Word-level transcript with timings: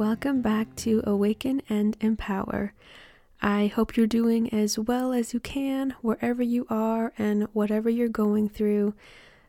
welcome 0.00 0.40
back 0.40 0.74
to 0.76 1.02
Awaken 1.04 1.60
and 1.68 1.94
Empower. 2.00 2.72
I 3.42 3.66
hope 3.66 3.98
you're 3.98 4.06
doing 4.06 4.48
as 4.50 4.78
well 4.78 5.12
as 5.12 5.34
you 5.34 5.40
can 5.40 5.94
wherever 6.00 6.42
you 6.42 6.66
are 6.70 7.12
and 7.18 7.46
whatever 7.52 7.90
you're 7.90 8.08
going 8.08 8.48
through. 8.48 8.94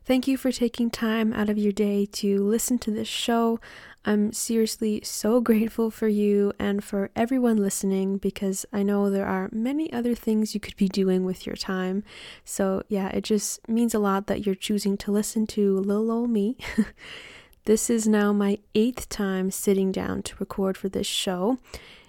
Thank 0.03 0.27
you 0.27 0.35
for 0.35 0.51
taking 0.51 0.89
time 0.89 1.31
out 1.31 1.49
of 1.49 1.57
your 1.57 1.71
day 1.71 2.05
to 2.07 2.43
listen 2.43 2.79
to 2.79 2.91
this 2.91 3.07
show. 3.07 3.61
I'm 4.03 4.33
seriously 4.33 4.99
so 5.05 5.39
grateful 5.49 5.89
for 5.89 6.09
you 6.09 6.51
and 6.59 6.83
for 6.83 7.11
everyone 7.15 7.55
listening 7.55 8.17
because 8.17 8.65
I 8.73 8.83
know 8.83 9.09
there 9.09 9.27
are 9.27 9.47
many 9.53 9.93
other 9.93 10.15
things 10.15 10.53
you 10.53 10.59
could 10.59 10.75
be 10.75 10.89
doing 10.89 11.23
with 11.23 11.47
your 11.47 11.55
time. 11.55 12.03
So, 12.43 12.83
yeah, 12.89 13.07
it 13.07 13.23
just 13.23 13.65
means 13.69 13.93
a 13.93 13.99
lot 13.99 14.27
that 14.27 14.45
you're 14.45 14.55
choosing 14.55 14.97
to 14.97 15.13
listen 15.13 15.47
to 15.47 15.77
little 15.79 16.11
old 16.11 16.29
me. 16.29 16.57
This 17.65 17.91
is 17.91 18.07
now 18.07 18.33
my 18.33 18.57
eighth 18.73 19.07
time 19.07 19.51
sitting 19.51 19.91
down 19.91 20.23
to 20.23 20.35
record 20.39 20.77
for 20.77 20.89
this 20.89 21.05
show, 21.05 21.59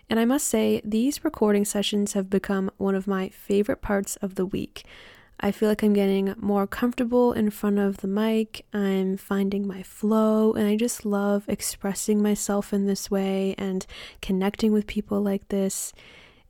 and 0.09 0.19
I 0.19 0.25
must 0.25 0.47
say, 0.47 0.81
these 0.83 1.25
recording 1.25 1.67
sessions 1.67 2.15
have 2.15 2.31
become 2.31 2.71
one 2.79 2.95
of 2.95 3.07
my 3.07 3.29
favorite 3.29 3.83
parts 3.83 4.17
of 4.17 4.37
the 4.37 4.47
week. 4.47 4.85
I 5.41 5.53
feel 5.53 5.69
like 5.69 5.83
I'm 5.83 5.93
getting 5.93 6.35
more 6.39 6.67
comfortable 6.67 7.35
in 7.35 7.51
front 7.51 7.79
of 7.79 7.99
the 7.99 8.09
mic, 8.09 8.65
I'm 8.73 9.19
finding 9.19 9.67
my 9.67 9.83
flow, 9.83 10.55
and 10.55 10.67
I 10.67 10.77
just 10.77 11.05
love 11.05 11.45
expressing 11.49 12.23
myself 12.23 12.73
in 12.73 12.87
this 12.87 13.11
way 13.11 13.55
and 13.59 13.85
connecting 14.23 14.73
with 14.73 14.87
people 14.87 15.21
like 15.21 15.49
this. 15.49 15.93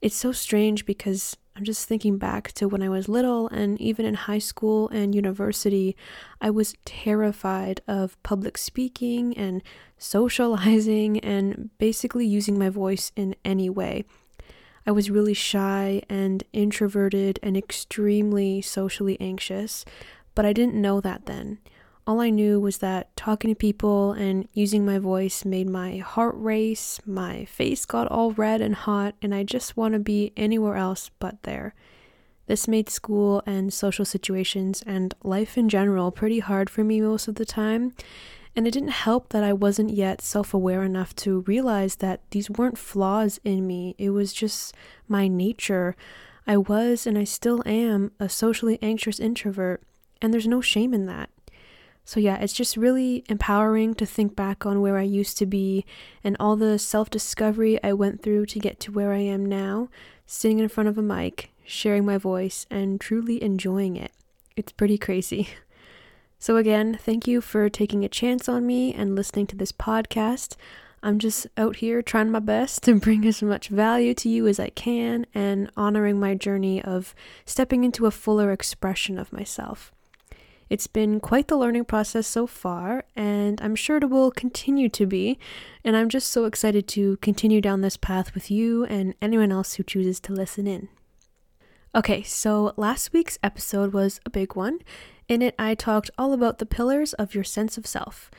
It's 0.00 0.16
so 0.16 0.30
strange 0.30 0.86
because 0.86 1.36
I'm 1.54 1.64
just 1.64 1.86
thinking 1.86 2.16
back 2.16 2.52
to 2.52 2.66
when 2.66 2.82
I 2.82 2.88
was 2.88 3.08
little 3.08 3.48
and 3.48 3.78
even 3.80 4.06
in 4.06 4.14
high 4.14 4.38
school 4.38 4.88
and 4.88 5.14
university, 5.14 5.96
I 6.40 6.50
was 6.50 6.74
terrified 6.84 7.82
of 7.86 8.20
public 8.22 8.56
speaking 8.56 9.36
and 9.36 9.62
socializing 9.98 11.18
and 11.24 11.70
basically 11.78 12.26
using 12.26 12.58
my 12.58 12.70
voice 12.70 13.12
in 13.16 13.36
any 13.44 13.68
way. 13.68 14.04
I 14.86 14.92
was 14.92 15.10
really 15.10 15.34
shy 15.34 16.02
and 16.08 16.42
introverted 16.52 17.38
and 17.42 17.56
extremely 17.56 18.62
socially 18.62 19.20
anxious, 19.20 19.84
but 20.34 20.44
I 20.44 20.52
didn't 20.52 20.80
know 20.80 21.00
that 21.02 21.26
then. 21.26 21.58
All 22.04 22.20
I 22.20 22.30
knew 22.30 22.58
was 22.58 22.78
that 22.78 23.16
talking 23.16 23.48
to 23.50 23.54
people 23.54 24.10
and 24.12 24.48
using 24.52 24.84
my 24.84 24.98
voice 24.98 25.44
made 25.44 25.70
my 25.70 25.98
heart 25.98 26.34
race, 26.36 26.98
my 27.06 27.44
face 27.44 27.84
got 27.84 28.08
all 28.08 28.32
red 28.32 28.60
and 28.60 28.74
hot, 28.74 29.14
and 29.22 29.32
I 29.32 29.44
just 29.44 29.76
want 29.76 29.94
to 29.94 30.00
be 30.00 30.32
anywhere 30.36 30.74
else 30.74 31.12
but 31.20 31.40
there. 31.44 31.74
This 32.46 32.66
made 32.66 32.90
school 32.90 33.40
and 33.46 33.72
social 33.72 34.04
situations 34.04 34.82
and 34.84 35.14
life 35.22 35.56
in 35.56 35.68
general 35.68 36.10
pretty 36.10 36.40
hard 36.40 36.68
for 36.68 36.82
me 36.82 37.00
most 37.00 37.28
of 37.28 37.36
the 37.36 37.44
time, 37.44 37.94
and 38.56 38.66
it 38.66 38.72
didn't 38.72 38.88
help 38.88 39.28
that 39.28 39.44
I 39.44 39.52
wasn't 39.52 39.94
yet 39.94 40.20
self 40.20 40.52
aware 40.52 40.82
enough 40.82 41.14
to 41.16 41.42
realize 41.42 41.96
that 41.96 42.28
these 42.32 42.50
weren't 42.50 42.78
flaws 42.78 43.38
in 43.44 43.64
me, 43.64 43.94
it 43.96 44.10
was 44.10 44.32
just 44.32 44.74
my 45.06 45.28
nature. 45.28 45.94
I 46.48 46.56
was 46.56 47.06
and 47.06 47.16
I 47.16 47.22
still 47.22 47.62
am 47.64 48.10
a 48.18 48.28
socially 48.28 48.80
anxious 48.82 49.20
introvert, 49.20 49.84
and 50.20 50.34
there's 50.34 50.48
no 50.48 50.60
shame 50.60 50.92
in 50.92 51.06
that. 51.06 51.30
So, 52.04 52.18
yeah, 52.18 52.36
it's 52.36 52.52
just 52.52 52.76
really 52.76 53.24
empowering 53.28 53.94
to 53.94 54.06
think 54.06 54.34
back 54.34 54.66
on 54.66 54.80
where 54.80 54.98
I 54.98 55.02
used 55.02 55.38
to 55.38 55.46
be 55.46 55.84
and 56.24 56.36
all 56.40 56.56
the 56.56 56.78
self 56.78 57.10
discovery 57.10 57.82
I 57.82 57.92
went 57.92 58.22
through 58.22 58.46
to 58.46 58.58
get 58.58 58.80
to 58.80 58.92
where 58.92 59.12
I 59.12 59.18
am 59.18 59.46
now, 59.46 59.88
sitting 60.26 60.58
in 60.58 60.68
front 60.68 60.88
of 60.88 60.98
a 60.98 61.02
mic, 61.02 61.50
sharing 61.64 62.04
my 62.04 62.18
voice, 62.18 62.66
and 62.70 63.00
truly 63.00 63.42
enjoying 63.42 63.96
it. 63.96 64.12
It's 64.56 64.72
pretty 64.72 64.98
crazy. 64.98 65.48
So, 66.38 66.56
again, 66.56 66.98
thank 67.00 67.28
you 67.28 67.40
for 67.40 67.68
taking 67.68 68.04
a 68.04 68.08
chance 68.08 68.48
on 68.48 68.66
me 68.66 68.92
and 68.92 69.14
listening 69.14 69.46
to 69.46 69.54
this 69.54 69.70
podcast. 69.70 70.56
I'm 71.00 71.20
just 71.20 71.46
out 71.56 71.76
here 71.76 72.02
trying 72.02 72.32
my 72.32 72.40
best 72.40 72.82
to 72.82 72.96
bring 72.98 73.24
as 73.26 73.44
much 73.44 73.68
value 73.68 74.12
to 74.14 74.28
you 74.28 74.48
as 74.48 74.58
I 74.58 74.70
can 74.70 75.24
and 75.32 75.70
honoring 75.76 76.18
my 76.18 76.34
journey 76.34 76.82
of 76.82 77.14
stepping 77.44 77.84
into 77.84 78.06
a 78.06 78.10
fuller 78.10 78.50
expression 78.50 79.18
of 79.18 79.32
myself. 79.32 79.92
It's 80.72 80.86
been 80.86 81.20
quite 81.20 81.48
the 81.48 81.58
learning 81.58 81.84
process 81.84 82.26
so 82.26 82.46
far, 82.46 83.04
and 83.14 83.60
I'm 83.60 83.76
sure 83.76 83.98
it 83.98 84.08
will 84.08 84.30
continue 84.30 84.88
to 84.88 85.04
be. 85.04 85.38
And 85.84 85.94
I'm 85.94 86.08
just 86.08 86.30
so 86.30 86.46
excited 86.46 86.88
to 86.88 87.18
continue 87.18 87.60
down 87.60 87.82
this 87.82 87.98
path 87.98 88.32
with 88.32 88.50
you 88.50 88.86
and 88.86 89.14
anyone 89.20 89.52
else 89.52 89.74
who 89.74 89.82
chooses 89.82 90.18
to 90.20 90.32
listen 90.32 90.66
in. 90.66 90.88
Okay, 91.94 92.22
so 92.22 92.72
last 92.78 93.12
week's 93.12 93.38
episode 93.42 93.92
was 93.92 94.18
a 94.24 94.30
big 94.30 94.56
one. 94.56 94.78
In 95.28 95.42
it, 95.42 95.54
I 95.58 95.74
talked 95.74 96.10
all 96.16 96.32
about 96.32 96.56
the 96.56 96.64
pillars 96.64 97.12
of 97.12 97.34
your 97.34 97.44
sense 97.44 97.76
of 97.76 97.86
self. 97.86 98.30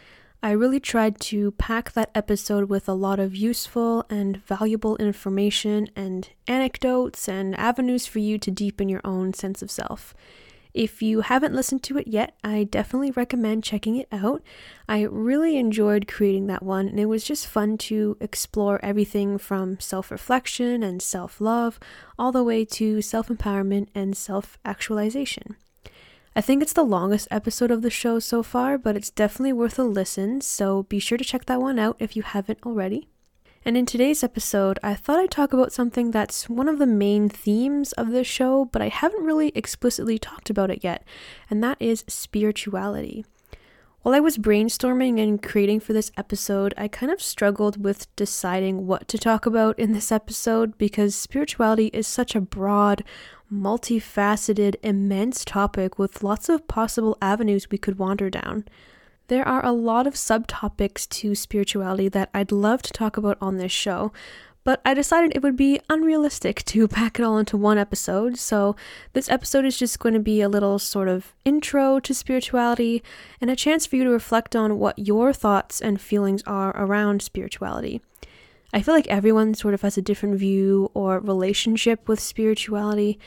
I 0.41 0.53
really 0.53 0.79
tried 0.79 1.19
to 1.29 1.51
pack 1.51 1.91
that 1.91 2.09
episode 2.15 2.67
with 2.67 2.89
a 2.89 2.93
lot 2.93 3.19
of 3.19 3.35
useful 3.35 4.07
and 4.09 4.37
valuable 4.37 4.97
information 4.97 5.87
and 5.95 6.27
anecdotes 6.47 7.29
and 7.29 7.55
avenues 7.59 8.07
for 8.07 8.17
you 8.17 8.39
to 8.39 8.49
deepen 8.49 8.89
your 8.89 9.01
own 9.03 9.35
sense 9.35 9.61
of 9.61 9.69
self. 9.69 10.15
If 10.73 11.03
you 11.03 11.21
haven't 11.21 11.53
listened 11.53 11.83
to 11.83 11.99
it 11.99 12.07
yet, 12.07 12.35
I 12.43 12.63
definitely 12.63 13.11
recommend 13.11 13.63
checking 13.63 13.95
it 13.95 14.07
out. 14.11 14.41
I 14.89 15.03
really 15.03 15.57
enjoyed 15.57 16.07
creating 16.07 16.47
that 16.47 16.63
one, 16.63 16.87
and 16.87 16.99
it 16.99 17.05
was 17.05 17.23
just 17.23 17.45
fun 17.45 17.77
to 17.79 18.17
explore 18.19 18.83
everything 18.83 19.37
from 19.37 19.79
self 19.79 20.09
reflection 20.09 20.81
and 20.81 20.99
self 20.99 21.39
love 21.39 21.79
all 22.17 22.31
the 22.31 22.43
way 22.43 22.65
to 22.65 23.03
self 23.03 23.27
empowerment 23.27 23.89
and 23.93 24.17
self 24.17 24.57
actualization. 24.65 25.57
I 26.35 26.41
think 26.41 26.63
it's 26.63 26.73
the 26.73 26.83
longest 26.83 27.27
episode 27.29 27.69
of 27.69 27.83
the 27.83 27.91
show 27.91 28.17
so 28.17 28.41
far, 28.41 28.79
but 28.79 28.95
it's 28.95 29.11
definitely 29.11 29.53
worth 29.53 29.77
a 29.77 29.83
listen, 29.83 30.41
so 30.41 30.83
be 30.83 30.97
sure 30.97 31.19
to 31.19 31.23
check 31.23 31.45
that 31.45 31.61
one 31.61 31.77
out 31.77 31.97
if 31.99 32.15
you 32.15 32.23
haven't 32.23 32.63
already. 32.65 33.07
And 33.65 33.77
in 33.77 33.85
today's 33.85 34.25
episode, 34.25 34.77
I 34.83 34.93
thought 34.93 35.19
I'd 35.19 35.31
talk 35.31 35.53
about 35.53 35.71
something 35.71 36.11
that's 36.11 36.49
one 36.49 36.67
of 36.67 36.79
the 36.79 36.85
main 36.85 37.29
themes 37.29 37.93
of 37.93 38.11
this 38.11 38.27
show, 38.27 38.65
but 38.65 38.81
I 38.81 38.89
haven't 38.89 39.23
really 39.23 39.53
explicitly 39.55 40.19
talked 40.19 40.49
about 40.49 40.69
it 40.69 40.83
yet, 40.83 41.05
and 41.49 41.63
that 41.63 41.77
is 41.79 42.03
spirituality. 42.09 43.23
While 44.01 44.15
I 44.15 44.19
was 44.19 44.37
brainstorming 44.37 45.17
and 45.17 45.41
creating 45.41 45.79
for 45.79 45.93
this 45.93 46.11
episode, 46.17 46.73
I 46.75 46.89
kind 46.89 47.09
of 47.09 47.21
struggled 47.21 47.81
with 47.81 48.13
deciding 48.17 48.85
what 48.85 49.07
to 49.07 49.17
talk 49.17 49.45
about 49.45 49.79
in 49.79 49.93
this 49.93 50.11
episode 50.11 50.77
because 50.77 51.15
spirituality 51.15 51.87
is 51.93 52.05
such 52.05 52.35
a 52.35 52.41
broad, 52.41 53.05
multifaceted, 53.49 54.75
immense 54.83 55.45
topic 55.45 55.97
with 55.97 56.21
lots 56.21 56.49
of 56.49 56.67
possible 56.67 57.17
avenues 57.21 57.71
we 57.71 57.77
could 57.77 57.97
wander 57.97 58.29
down. 58.29 58.65
There 59.33 59.47
are 59.47 59.65
a 59.65 59.71
lot 59.71 60.05
of 60.05 60.13
subtopics 60.13 61.09
to 61.09 61.33
spirituality 61.33 62.07
that 62.07 62.29
I'd 62.35 62.51
love 62.51 62.83
to 62.83 62.93
talk 62.93 63.17
about 63.17 63.39
on 63.41 63.57
this 63.57 63.71
show, 63.71 64.13
but 64.63 64.79
I 64.85 64.93
decided 64.93 65.31
it 65.33 65.41
would 65.41 65.55
be 65.55 65.81
unrealistic 65.89 66.63
to 66.65 66.87
pack 66.99 67.17
it 67.17 67.23
all 67.23 67.39
into 67.39 67.57
one 67.57 67.79
episode, 67.79 68.37
so 68.37 68.75
this 69.13 69.31
episode 69.31 69.65
is 69.65 69.75
just 69.75 69.97
going 69.97 70.13
to 70.13 70.19
be 70.19 70.41
a 70.41 70.47
little 70.47 70.77
sort 70.77 71.07
of 71.07 71.33
intro 71.45 71.99
to 72.01 72.13
spirituality 72.13 73.01
and 73.41 73.49
a 73.49 73.55
chance 73.55 73.87
for 73.87 73.95
you 73.95 74.03
to 74.03 74.11
reflect 74.11 74.55
on 74.55 74.77
what 74.77 74.99
your 74.99 75.33
thoughts 75.33 75.81
and 75.81 75.99
feelings 75.99 76.43
are 76.45 76.69
around 76.77 77.23
spirituality. 77.23 78.03
I 78.71 78.83
feel 78.83 78.93
like 78.93 79.07
everyone 79.07 79.55
sort 79.55 79.73
of 79.73 79.81
has 79.81 79.97
a 79.97 80.03
different 80.03 80.37
view 80.37 80.91
or 80.93 81.19
relationship 81.19 82.07
with 82.07 82.19
spirituality. 82.19 83.17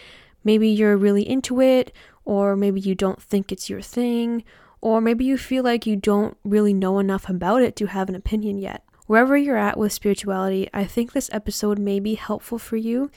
Maybe 0.45 0.69
you're 0.69 0.97
really 0.97 1.29
into 1.29 1.61
it, 1.61 1.93
or 2.25 2.55
maybe 2.55 2.79
you 2.79 2.95
don't 2.95 3.21
think 3.21 3.51
it's 3.51 3.69
your 3.69 3.81
thing, 3.81 4.45
or 4.87 5.01
maybe 5.01 5.25
you 5.25 5.37
feel 5.37 5.65
like 5.65 5.85
you 5.85 5.97
don't 5.97 6.37
really 6.45 6.73
know 6.73 7.01
enough 7.01 7.29
about 7.29 7.61
it 7.61 7.75
to 7.75 7.87
have 7.87 8.09
an 8.09 8.15
opinion 8.15 8.57
yet. 8.57 8.85
Wherever 9.09 9.37
you're 9.37 9.57
at 9.57 9.77
with 9.77 9.93
spirituality, 9.93 10.71
I 10.73 10.85
think 10.85 11.11
this 11.11 11.29
episode 11.33 11.77
may 11.77 11.99
be 11.99 12.15
helpful 12.15 12.57
for 12.57 12.77
you. 12.77 13.11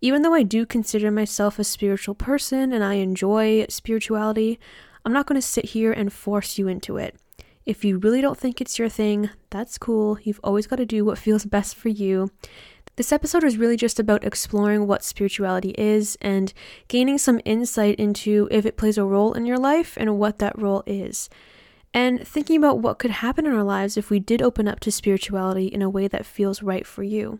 Even 0.00 0.22
though 0.22 0.34
I 0.34 0.44
do 0.44 0.64
consider 0.64 1.10
myself 1.10 1.58
a 1.58 1.64
spiritual 1.64 2.14
person 2.14 2.72
and 2.72 2.84
I 2.84 2.94
enjoy 2.94 3.66
spirituality, 3.68 4.60
I'm 5.04 5.12
not 5.12 5.26
going 5.26 5.40
to 5.40 5.44
sit 5.44 5.64
here 5.64 5.90
and 5.90 6.12
force 6.12 6.58
you 6.58 6.68
into 6.68 6.96
it. 6.96 7.16
If 7.64 7.84
you 7.84 7.98
really 7.98 8.20
don't 8.20 8.38
think 8.38 8.60
it's 8.60 8.78
your 8.78 8.88
thing, 8.88 9.30
that's 9.50 9.78
cool. 9.78 10.20
You've 10.22 10.38
always 10.44 10.68
got 10.68 10.76
to 10.76 10.86
do 10.86 11.04
what 11.04 11.18
feels 11.18 11.44
best 11.44 11.74
for 11.74 11.88
you. 11.88 12.30
This 12.96 13.12
episode 13.12 13.44
is 13.44 13.58
really 13.58 13.76
just 13.76 14.00
about 14.00 14.24
exploring 14.24 14.86
what 14.86 15.04
spirituality 15.04 15.74
is 15.76 16.16
and 16.22 16.54
gaining 16.88 17.18
some 17.18 17.42
insight 17.44 17.96
into 17.96 18.48
if 18.50 18.64
it 18.64 18.78
plays 18.78 18.96
a 18.96 19.04
role 19.04 19.34
in 19.34 19.44
your 19.44 19.58
life 19.58 19.98
and 19.98 20.18
what 20.18 20.38
that 20.38 20.58
role 20.58 20.82
is. 20.86 21.28
And 21.92 22.26
thinking 22.26 22.56
about 22.56 22.78
what 22.78 22.98
could 22.98 23.10
happen 23.10 23.44
in 23.44 23.52
our 23.52 23.62
lives 23.62 23.98
if 23.98 24.08
we 24.08 24.18
did 24.18 24.40
open 24.40 24.66
up 24.66 24.80
to 24.80 24.90
spirituality 24.90 25.66
in 25.66 25.82
a 25.82 25.90
way 25.90 26.08
that 26.08 26.24
feels 26.24 26.62
right 26.62 26.86
for 26.86 27.02
you. 27.02 27.38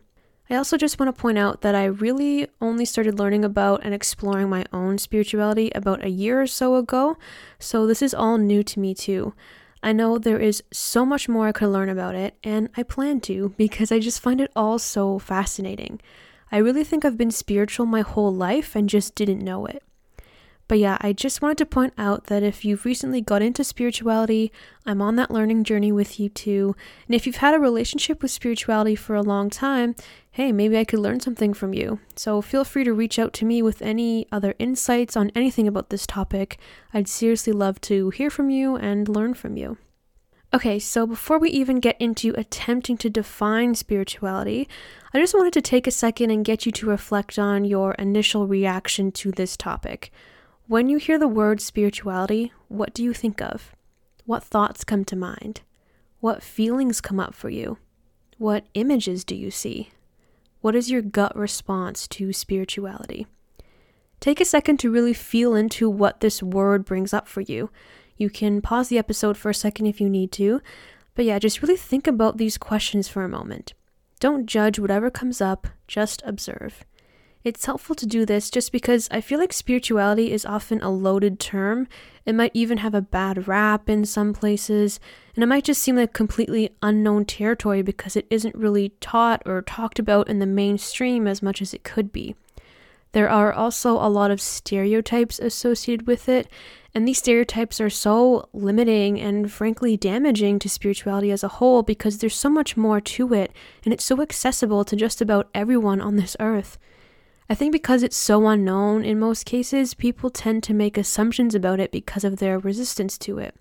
I 0.50 0.56
also 0.56 0.76
just 0.76 1.00
want 1.00 1.14
to 1.14 1.20
point 1.20 1.38
out 1.38 1.62
that 1.62 1.74
I 1.74 1.86
really 1.86 2.48
only 2.60 2.84
started 2.84 3.18
learning 3.18 3.42
about 3.42 3.80
and 3.82 3.94
exploring 3.94 4.50
my 4.50 4.66
own 4.74 4.98
spirituality 4.98 5.72
about 5.74 6.04
a 6.04 6.10
year 6.10 6.42
or 6.42 6.46
so 6.46 6.76
ago, 6.76 7.16
so 7.58 7.86
this 7.86 8.02
is 8.02 8.12
all 8.12 8.36
new 8.36 8.62
to 8.62 8.78
me 8.78 8.94
too. 8.94 9.32
I 9.82 9.92
know 9.92 10.18
there 10.18 10.40
is 10.40 10.62
so 10.72 11.04
much 11.06 11.28
more 11.28 11.46
I 11.46 11.52
could 11.52 11.68
learn 11.68 11.88
about 11.88 12.14
it, 12.14 12.36
and 12.42 12.68
I 12.76 12.82
plan 12.82 13.20
to 13.22 13.54
because 13.56 13.92
I 13.92 13.98
just 13.98 14.20
find 14.20 14.40
it 14.40 14.50
all 14.56 14.78
so 14.78 15.18
fascinating. 15.18 16.00
I 16.50 16.58
really 16.58 16.84
think 16.84 17.04
I've 17.04 17.18
been 17.18 17.30
spiritual 17.30 17.86
my 17.86 18.00
whole 18.00 18.34
life 18.34 18.74
and 18.74 18.88
just 18.88 19.14
didn't 19.14 19.44
know 19.44 19.66
it. 19.66 19.82
But 20.68 20.78
yeah, 20.78 20.98
I 21.00 21.12
just 21.12 21.42
wanted 21.42 21.58
to 21.58 21.66
point 21.66 21.92
out 21.96 22.24
that 22.24 22.42
if 22.42 22.64
you've 22.64 22.84
recently 22.84 23.20
got 23.20 23.40
into 23.40 23.62
spirituality, 23.62 24.50
I'm 24.84 25.00
on 25.00 25.14
that 25.16 25.30
learning 25.30 25.62
journey 25.62 25.92
with 25.92 26.18
you 26.18 26.28
too. 26.28 26.74
And 27.06 27.14
if 27.14 27.24
you've 27.26 27.36
had 27.36 27.54
a 27.54 27.60
relationship 27.60 28.20
with 28.20 28.32
spirituality 28.32 28.96
for 28.96 29.14
a 29.14 29.22
long 29.22 29.48
time, 29.48 29.94
hey, 30.32 30.50
maybe 30.50 30.76
I 30.76 30.84
could 30.84 30.98
learn 30.98 31.20
something 31.20 31.54
from 31.54 31.72
you. 31.72 32.00
So 32.16 32.42
feel 32.42 32.64
free 32.64 32.82
to 32.84 32.92
reach 32.92 33.18
out 33.18 33.32
to 33.34 33.44
me 33.44 33.62
with 33.62 33.80
any 33.80 34.26
other 34.32 34.54
insights 34.58 35.16
on 35.16 35.30
anything 35.36 35.68
about 35.68 35.90
this 35.90 36.06
topic. 36.06 36.58
I'd 36.92 37.08
seriously 37.08 37.52
love 37.52 37.80
to 37.82 38.10
hear 38.10 38.28
from 38.28 38.50
you 38.50 38.76
and 38.76 39.08
learn 39.08 39.34
from 39.34 39.56
you. 39.56 39.78
Okay, 40.52 40.78
so 40.78 41.06
before 41.06 41.38
we 41.38 41.50
even 41.50 41.80
get 41.80 42.00
into 42.00 42.32
attempting 42.36 42.96
to 42.98 43.10
define 43.10 43.74
spirituality, 43.74 44.68
I 45.12 45.18
just 45.18 45.34
wanted 45.34 45.52
to 45.54 45.60
take 45.60 45.86
a 45.86 45.90
second 45.90 46.30
and 46.30 46.44
get 46.44 46.66
you 46.66 46.72
to 46.72 46.86
reflect 46.86 47.38
on 47.38 47.64
your 47.64 47.92
initial 47.92 48.46
reaction 48.46 49.12
to 49.12 49.32
this 49.32 49.56
topic. 49.56 50.12
When 50.68 50.88
you 50.88 50.96
hear 50.96 51.16
the 51.16 51.28
word 51.28 51.60
spirituality, 51.60 52.52
what 52.66 52.92
do 52.92 53.04
you 53.04 53.12
think 53.14 53.40
of? 53.40 53.76
What 54.24 54.42
thoughts 54.42 54.82
come 54.82 55.04
to 55.04 55.14
mind? 55.14 55.60
What 56.18 56.42
feelings 56.42 57.00
come 57.00 57.20
up 57.20 57.36
for 57.36 57.48
you? 57.48 57.78
What 58.38 58.66
images 58.74 59.22
do 59.22 59.36
you 59.36 59.52
see? 59.52 59.90
What 60.62 60.74
is 60.74 60.90
your 60.90 61.02
gut 61.02 61.36
response 61.36 62.08
to 62.08 62.32
spirituality? 62.32 63.28
Take 64.18 64.40
a 64.40 64.44
second 64.44 64.78
to 64.80 64.90
really 64.90 65.14
feel 65.14 65.54
into 65.54 65.88
what 65.88 66.18
this 66.18 66.42
word 66.42 66.84
brings 66.84 67.14
up 67.14 67.28
for 67.28 67.42
you. 67.42 67.70
You 68.16 68.28
can 68.28 68.60
pause 68.60 68.88
the 68.88 68.98
episode 68.98 69.36
for 69.36 69.50
a 69.50 69.54
second 69.54 69.86
if 69.86 70.00
you 70.00 70.10
need 70.10 70.32
to, 70.32 70.60
but 71.14 71.24
yeah, 71.24 71.38
just 71.38 71.62
really 71.62 71.76
think 71.76 72.08
about 72.08 72.38
these 72.38 72.58
questions 72.58 73.06
for 73.06 73.22
a 73.22 73.28
moment. 73.28 73.72
Don't 74.18 74.46
judge 74.46 74.80
whatever 74.80 75.12
comes 75.12 75.40
up, 75.40 75.68
just 75.86 76.22
observe. 76.26 76.84
It's 77.46 77.64
helpful 77.64 77.94
to 77.94 78.06
do 78.06 78.26
this 78.26 78.50
just 78.50 78.72
because 78.72 79.06
I 79.12 79.20
feel 79.20 79.38
like 79.38 79.52
spirituality 79.52 80.32
is 80.32 80.44
often 80.44 80.82
a 80.82 80.90
loaded 80.90 81.38
term. 81.38 81.86
It 82.24 82.34
might 82.34 82.50
even 82.54 82.78
have 82.78 82.92
a 82.92 83.00
bad 83.00 83.46
rap 83.46 83.88
in 83.88 84.04
some 84.04 84.32
places, 84.32 84.98
and 85.36 85.44
it 85.44 85.46
might 85.46 85.62
just 85.62 85.80
seem 85.80 85.94
like 85.94 86.12
completely 86.12 86.74
unknown 86.82 87.24
territory 87.24 87.82
because 87.82 88.16
it 88.16 88.26
isn't 88.30 88.56
really 88.56 88.88
taught 89.00 89.44
or 89.46 89.62
talked 89.62 90.00
about 90.00 90.28
in 90.28 90.40
the 90.40 90.44
mainstream 90.44 91.28
as 91.28 91.40
much 91.40 91.62
as 91.62 91.72
it 91.72 91.84
could 91.84 92.10
be. 92.10 92.34
There 93.12 93.30
are 93.30 93.52
also 93.52 93.92
a 93.92 94.10
lot 94.10 94.32
of 94.32 94.40
stereotypes 94.40 95.38
associated 95.38 96.08
with 96.08 96.28
it, 96.28 96.48
and 96.96 97.06
these 97.06 97.18
stereotypes 97.18 97.80
are 97.80 97.88
so 97.88 98.48
limiting 98.54 99.20
and 99.20 99.52
frankly 99.52 99.96
damaging 99.96 100.58
to 100.58 100.68
spirituality 100.68 101.30
as 101.30 101.44
a 101.44 101.48
whole 101.62 101.84
because 101.84 102.18
there's 102.18 102.34
so 102.34 102.50
much 102.50 102.76
more 102.76 103.00
to 103.00 103.32
it, 103.32 103.52
and 103.84 103.94
it's 103.94 104.04
so 104.04 104.20
accessible 104.20 104.84
to 104.84 104.96
just 104.96 105.20
about 105.20 105.48
everyone 105.54 106.00
on 106.00 106.16
this 106.16 106.36
earth. 106.40 106.76
I 107.48 107.54
think 107.54 107.72
because 107.72 108.02
it's 108.02 108.16
so 108.16 108.48
unknown 108.48 109.04
in 109.04 109.20
most 109.20 109.46
cases, 109.46 109.94
people 109.94 110.30
tend 110.30 110.62
to 110.64 110.74
make 110.74 110.98
assumptions 110.98 111.54
about 111.54 111.78
it 111.78 111.92
because 111.92 112.24
of 112.24 112.36
their 112.36 112.58
resistance 112.58 113.16
to 113.18 113.38
it. 113.38 113.54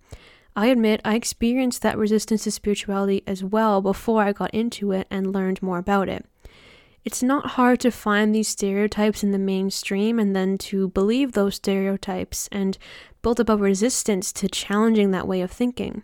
I 0.55 0.67
admit 0.67 1.01
I 1.03 1.15
experienced 1.15 1.81
that 1.81 1.97
resistance 1.97 2.45
to 2.45 2.51
spirituality 2.51 3.21
as 3.27 3.43
well 3.43 3.81
before 3.81 4.23
I 4.23 4.31
got 4.31 4.53
into 4.53 4.91
it 4.91 5.05
and 5.11 5.33
learned 5.33 5.61
more 5.61 5.77
about 5.77 6.09
it. 6.09 6.25
It's 7.03 7.21
not 7.21 7.51
hard 7.51 7.79
to 7.81 7.91
find 7.91 8.33
these 8.33 8.47
stereotypes 8.47 9.21
in 9.21 9.31
the 9.31 9.37
mainstream 9.37 10.17
and 10.17 10.35
then 10.35 10.57
to 10.59 10.87
believe 10.87 11.33
those 11.33 11.55
stereotypes 11.55 12.49
and 12.51 12.79
build 13.21 13.39
up 13.39 13.49
a 13.49 13.57
resistance 13.57 14.33
to 14.33 14.47
challenging 14.47 15.11
that 15.11 15.27
way 15.27 15.41
of 15.41 15.51
thinking. 15.51 16.01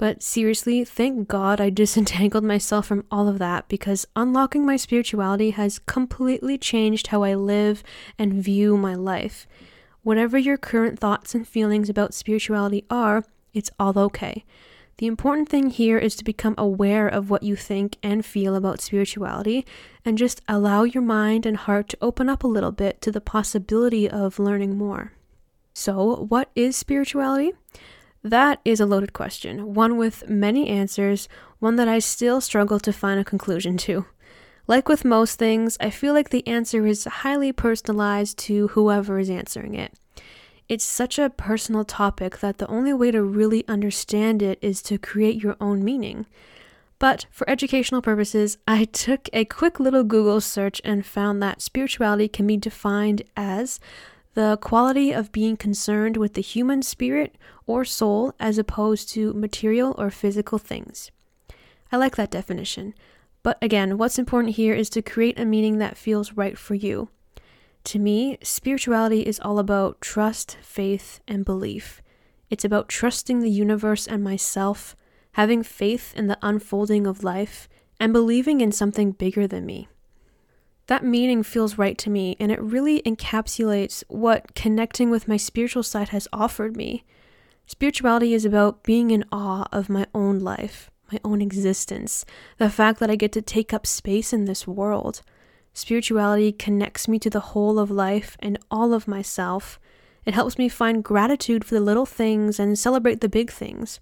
But 0.00 0.22
seriously, 0.22 0.82
thank 0.82 1.28
God 1.28 1.60
I 1.60 1.68
disentangled 1.82 2.42
myself 2.42 2.86
from 2.86 3.04
all 3.10 3.28
of 3.28 3.38
that 3.38 3.68
because 3.68 4.06
unlocking 4.16 4.64
my 4.64 4.76
spirituality 4.76 5.50
has 5.50 5.78
completely 5.80 6.56
changed 6.56 7.08
how 7.08 7.22
I 7.22 7.34
live 7.34 7.82
and 8.18 8.32
view 8.42 8.78
my 8.78 8.94
life. 8.94 9.46
Whatever 10.02 10.38
your 10.38 10.56
current 10.56 10.98
thoughts 10.98 11.34
and 11.34 11.46
feelings 11.46 11.90
about 11.90 12.14
spirituality 12.14 12.86
are, 12.88 13.24
it's 13.52 13.70
all 13.78 13.98
okay. 13.98 14.46
The 14.96 15.06
important 15.06 15.50
thing 15.50 15.68
here 15.68 15.98
is 15.98 16.16
to 16.16 16.24
become 16.24 16.54
aware 16.56 17.06
of 17.06 17.28
what 17.28 17.42
you 17.42 17.54
think 17.54 17.98
and 18.02 18.24
feel 18.24 18.54
about 18.54 18.80
spirituality 18.80 19.66
and 20.02 20.16
just 20.16 20.40
allow 20.48 20.84
your 20.84 21.02
mind 21.02 21.44
and 21.44 21.58
heart 21.58 21.90
to 21.90 21.98
open 22.00 22.30
up 22.30 22.42
a 22.42 22.46
little 22.48 22.72
bit 22.72 23.02
to 23.02 23.12
the 23.12 23.20
possibility 23.20 24.08
of 24.08 24.38
learning 24.38 24.78
more. 24.78 25.12
So, 25.74 26.24
what 26.24 26.50
is 26.56 26.74
spirituality? 26.74 27.52
That 28.22 28.60
is 28.64 28.80
a 28.80 28.86
loaded 28.86 29.12
question, 29.12 29.74
one 29.74 29.96
with 29.96 30.28
many 30.28 30.68
answers, 30.68 31.28
one 31.58 31.76
that 31.76 31.88
I 31.88 32.00
still 32.00 32.40
struggle 32.40 32.78
to 32.80 32.92
find 32.92 33.18
a 33.18 33.24
conclusion 33.24 33.78
to. 33.78 34.04
Like 34.66 34.88
with 34.88 35.04
most 35.04 35.38
things, 35.38 35.76
I 35.80 35.90
feel 35.90 36.12
like 36.12 36.28
the 36.28 36.46
answer 36.46 36.86
is 36.86 37.04
highly 37.04 37.50
personalized 37.50 38.38
to 38.40 38.68
whoever 38.68 39.18
is 39.18 39.30
answering 39.30 39.74
it. 39.74 39.94
It's 40.68 40.84
such 40.84 41.18
a 41.18 41.30
personal 41.30 41.84
topic 41.84 42.38
that 42.38 42.58
the 42.58 42.68
only 42.68 42.92
way 42.92 43.10
to 43.10 43.22
really 43.22 43.66
understand 43.66 44.42
it 44.42 44.58
is 44.62 44.82
to 44.82 44.98
create 44.98 45.42
your 45.42 45.56
own 45.60 45.82
meaning. 45.82 46.26
But 47.00 47.26
for 47.30 47.48
educational 47.50 48.02
purposes, 48.02 48.58
I 48.68 48.84
took 48.84 49.28
a 49.32 49.46
quick 49.46 49.80
little 49.80 50.04
Google 50.04 50.40
search 50.40 50.80
and 50.84 51.04
found 51.04 51.42
that 51.42 51.62
spirituality 51.62 52.28
can 52.28 52.46
be 52.46 52.56
defined 52.56 53.22
as 53.36 53.80
the 54.34 54.58
quality 54.60 55.12
of 55.12 55.32
being 55.32 55.56
concerned 55.56 56.16
with 56.16 56.34
the 56.34 56.42
human 56.42 56.82
spirit 56.82 57.36
or 57.66 57.84
soul 57.84 58.34
as 58.38 58.58
opposed 58.58 59.08
to 59.10 59.32
material 59.32 59.94
or 59.98 60.10
physical 60.10 60.58
things. 60.58 61.10
I 61.90 61.96
like 61.96 62.16
that 62.16 62.30
definition. 62.30 62.94
But 63.42 63.58
again, 63.62 63.98
what's 63.98 64.18
important 64.18 64.56
here 64.56 64.74
is 64.74 64.90
to 64.90 65.02
create 65.02 65.38
a 65.38 65.44
meaning 65.44 65.78
that 65.78 65.96
feels 65.96 66.34
right 66.34 66.56
for 66.56 66.74
you. 66.74 67.08
To 67.84 67.98
me, 67.98 68.38
spirituality 68.42 69.22
is 69.22 69.40
all 69.40 69.58
about 69.58 70.00
trust, 70.00 70.58
faith, 70.62 71.20
and 71.26 71.44
belief. 71.44 72.02
It's 72.50 72.64
about 72.64 72.88
trusting 72.88 73.40
the 73.40 73.50
universe 73.50 74.06
and 74.06 74.22
myself, 74.22 74.94
having 75.32 75.62
faith 75.62 76.12
in 76.14 76.26
the 76.26 76.38
unfolding 76.42 77.06
of 77.06 77.24
life, 77.24 77.68
and 77.98 78.12
believing 78.12 78.60
in 78.60 78.72
something 78.72 79.12
bigger 79.12 79.46
than 79.46 79.64
me. 79.64 79.88
That 80.90 81.04
meaning 81.04 81.44
feels 81.44 81.78
right 81.78 81.96
to 81.98 82.10
me, 82.10 82.36
and 82.40 82.50
it 82.50 82.60
really 82.60 83.00
encapsulates 83.02 84.02
what 84.08 84.56
connecting 84.56 85.08
with 85.08 85.28
my 85.28 85.36
spiritual 85.36 85.84
side 85.84 86.08
has 86.08 86.26
offered 86.32 86.76
me. 86.76 87.04
Spirituality 87.64 88.34
is 88.34 88.44
about 88.44 88.82
being 88.82 89.12
in 89.12 89.24
awe 89.30 89.68
of 89.70 89.88
my 89.88 90.08
own 90.12 90.40
life, 90.40 90.90
my 91.12 91.20
own 91.24 91.40
existence, 91.40 92.24
the 92.58 92.68
fact 92.68 92.98
that 92.98 93.08
I 93.08 93.14
get 93.14 93.30
to 93.34 93.40
take 93.40 93.72
up 93.72 93.86
space 93.86 94.32
in 94.32 94.46
this 94.46 94.66
world. 94.66 95.22
Spirituality 95.72 96.50
connects 96.50 97.06
me 97.06 97.20
to 97.20 97.30
the 97.30 97.38
whole 97.38 97.78
of 97.78 97.92
life 97.92 98.36
and 98.40 98.58
all 98.68 98.92
of 98.92 99.06
myself. 99.06 99.78
It 100.26 100.34
helps 100.34 100.58
me 100.58 100.68
find 100.68 101.04
gratitude 101.04 101.64
for 101.64 101.76
the 101.76 101.80
little 101.80 102.04
things 102.04 102.58
and 102.58 102.76
celebrate 102.76 103.20
the 103.20 103.28
big 103.28 103.52
things. 103.52 104.00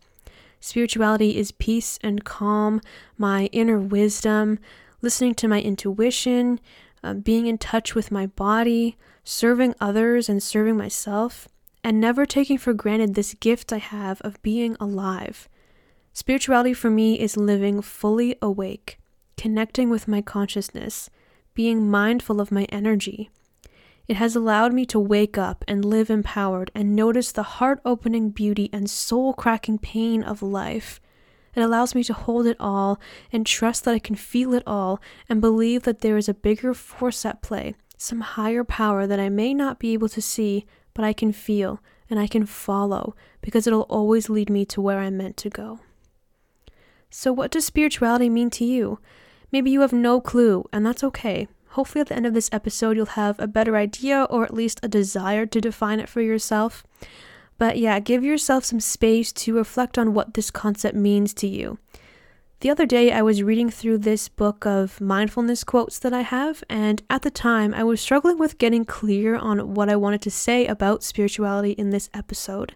Spirituality 0.58 1.36
is 1.36 1.52
peace 1.52 1.98
and 2.02 2.24
calm, 2.24 2.80
my 3.18 3.50
inner 3.52 3.78
wisdom, 3.78 4.58
listening 5.00 5.34
to 5.34 5.48
my 5.48 5.60
intuition, 5.60 6.60
uh, 7.02 7.14
being 7.14 7.46
in 7.46 7.58
touch 7.58 7.94
with 7.94 8.10
my 8.10 8.26
body, 8.26 8.96
serving 9.24 9.74
others 9.80 10.28
and 10.28 10.42
serving 10.42 10.76
myself, 10.76 11.48
and 11.84 12.00
never 12.00 12.26
taking 12.26 12.58
for 12.58 12.72
granted 12.72 13.14
this 13.14 13.34
gift 13.34 13.72
I 13.72 13.78
have 13.78 14.20
of 14.22 14.42
being 14.42 14.76
alive. 14.80 15.48
Spirituality 16.12 16.74
for 16.74 16.90
me 16.90 17.18
is 17.18 17.36
living 17.36 17.80
fully 17.80 18.36
awake, 18.42 18.98
connecting 19.36 19.88
with 19.88 20.08
my 20.08 20.20
consciousness, 20.20 21.08
being 21.54 21.88
mindful 21.88 22.40
of 22.40 22.50
my 22.50 22.64
energy. 22.64 23.30
It 24.08 24.16
has 24.16 24.34
allowed 24.34 24.72
me 24.72 24.86
to 24.86 24.98
wake 24.98 25.36
up 25.36 25.64
and 25.68 25.84
live 25.84 26.08
empowered 26.08 26.70
and 26.74 26.96
notice 26.96 27.30
the 27.30 27.42
heart 27.42 27.80
opening 27.84 28.30
beauty 28.30 28.70
and 28.72 28.88
soul 28.88 29.34
cracking 29.34 29.78
pain 29.78 30.22
of 30.22 30.42
life. 30.42 30.98
It 31.58 31.62
allows 31.62 31.92
me 31.92 32.04
to 32.04 32.12
hold 32.12 32.46
it 32.46 32.56
all 32.60 33.00
and 33.32 33.44
trust 33.44 33.84
that 33.84 33.92
I 33.92 33.98
can 33.98 34.14
feel 34.14 34.54
it 34.54 34.62
all 34.64 35.00
and 35.28 35.40
believe 35.40 35.82
that 35.82 36.02
there 36.02 36.16
is 36.16 36.28
a 36.28 36.34
bigger 36.34 36.72
force 36.72 37.26
at 37.26 37.42
play, 37.42 37.74
some 37.96 38.20
higher 38.20 38.62
power 38.62 39.08
that 39.08 39.18
I 39.18 39.28
may 39.28 39.52
not 39.52 39.80
be 39.80 39.92
able 39.92 40.08
to 40.10 40.22
see, 40.22 40.66
but 40.94 41.04
I 41.04 41.12
can 41.12 41.32
feel 41.32 41.80
and 42.08 42.20
I 42.20 42.28
can 42.28 42.46
follow 42.46 43.16
because 43.40 43.66
it'll 43.66 43.90
always 43.90 44.28
lead 44.30 44.48
me 44.48 44.64
to 44.66 44.80
where 44.80 45.00
I'm 45.00 45.16
meant 45.16 45.36
to 45.38 45.50
go. 45.50 45.80
So, 47.10 47.32
what 47.32 47.50
does 47.50 47.64
spirituality 47.64 48.30
mean 48.30 48.50
to 48.50 48.64
you? 48.64 49.00
Maybe 49.50 49.72
you 49.72 49.80
have 49.80 49.92
no 49.92 50.20
clue, 50.20 50.64
and 50.72 50.86
that's 50.86 51.02
okay. 51.02 51.48
Hopefully, 51.70 52.02
at 52.02 52.06
the 52.06 52.14
end 52.14 52.26
of 52.26 52.34
this 52.34 52.50
episode, 52.52 52.96
you'll 52.96 53.06
have 53.06 53.40
a 53.40 53.48
better 53.48 53.74
idea 53.76 54.28
or 54.30 54.44
at 54.44 54.54
least 54.54 54.78
a 54.84 54.88
desire 54.88 55.44
to 55.46 55.60
define 55.60 55.98
it 55.98 56.08
for 56.08 56.20
yourself. 56.20 56.84
But 57.58 57.78
yeah, 57.78 57.98
give 57.98 58.24
yourself 58.24 58.64
some 58.64 58.80
space 58.80 59.32
to 59.32 59.54
reflect 59.54 59.98
on 59.98 60.14
what 60.14 60.34
this 60.34 60.50
concept 60.50 60.96
means 60.96 61.34
to 61.34 61.46
you. 61.46 61.78
The 62.60 62.70
other 62.70 62.86
day, 62.86 63.12
I 63.12 63.22
was 63.22 63.42
reading 63.42 63.70
through 63.70 63.98
this 63.98 64.28
book 64.28 64.66
of 64.66 65.00
mindfulness 65.00 65.62
quotes 65.62 65.98
that 66.00 66.12
I 66.12 66.22
have, 66.22 66.64
and 66.68 67.00
at 67.08 67.22
the 67.22 67.30
time, 67.30 67.72
I 67.72 67.84
was 67.84 68.00
struggling 68.00 68.36
with 68.36 68.58
getting 68.58 68.84
clear 68.84 69.36
on 69.36 69.74
what 69.74 69.88
I 69.88 69.94
wanted 69.94 70.22
to 70.22 70.30
say 70.32 70.66
about 70.66 71.04
spirituality 71.04 71.72
in 71.72 71.90
this 71.90 72.10
episode. 72.12 72.74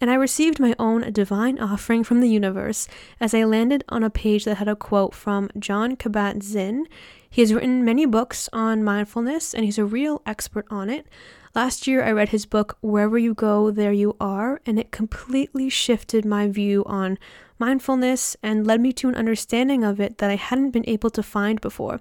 And 0.00 0.10
I 0.10 0.14
received 0.14 0.58
my 0.58 0.74
own 0.76 1.12
divine 1.12 1.60
offering 1.60 2.02
from 2.02 2.18
the 2.18 2.28
universe 2.28 2.88
as 3.20 3.32
I 3.32 3.44
landed 3.44 3.84
on 3.88 4.02
a 4.02 4.10
page 4.10 4.44
that 4.44 4.56
had 4.56 4.66
a 4.66 4.74
quote 4.74 5.14
from 5.14 5.48
Jon 5.56 5.94
Kabat 5.94 6.42
Zinn. 6.42 6.88
He 7.30 7.42
has 7.42 7.54
written 7.54 7.84
many 7.84 8.04
books 8.04 8.48
on 8.52 8.82
mindfulness 8.82 9.54
and 9.54 9.64
he's 9.64 9.78
a 9.78 9.84
real 9.84 10.20
expert 10.26 10.66
on 10.68 10.90
it. 10.90 11.06
Last 11.54 11.86
year, 11.86 12.02
I 12.02 12.12
read 12.12 12.30
his 12.30 12.46
book, 12.46 12.78
Wherever 12.80 13.18
You 13.18 13.34
Go, 13.34 13.70
There 13.70 13.92
You 13.92 14.16
Are, 14.18 14.62
and 14.64 14.78
it 14.78 14.90
completely 14.90 15.68
shifted 15.68 16.24
my 16.24 16.48
view 16.48 16.82
on 16.86 17.18
mindfulness 17.58 18.38
and 18.42 18.66
led 18.66 18.80
me 18.80 18.90
to 18.94 19.08
an 19.10 19.14
understanding 19.14 19.84
of 19.84 20.00
it 20.00 20.16
that 20.16 20.30
I 20.30 20.36
hadn't 20.36 20.70
been 20.70 20.88
able 20.88 21.10
to 21.10 21.22
find 21.22 21.60
before. 21.60 22.00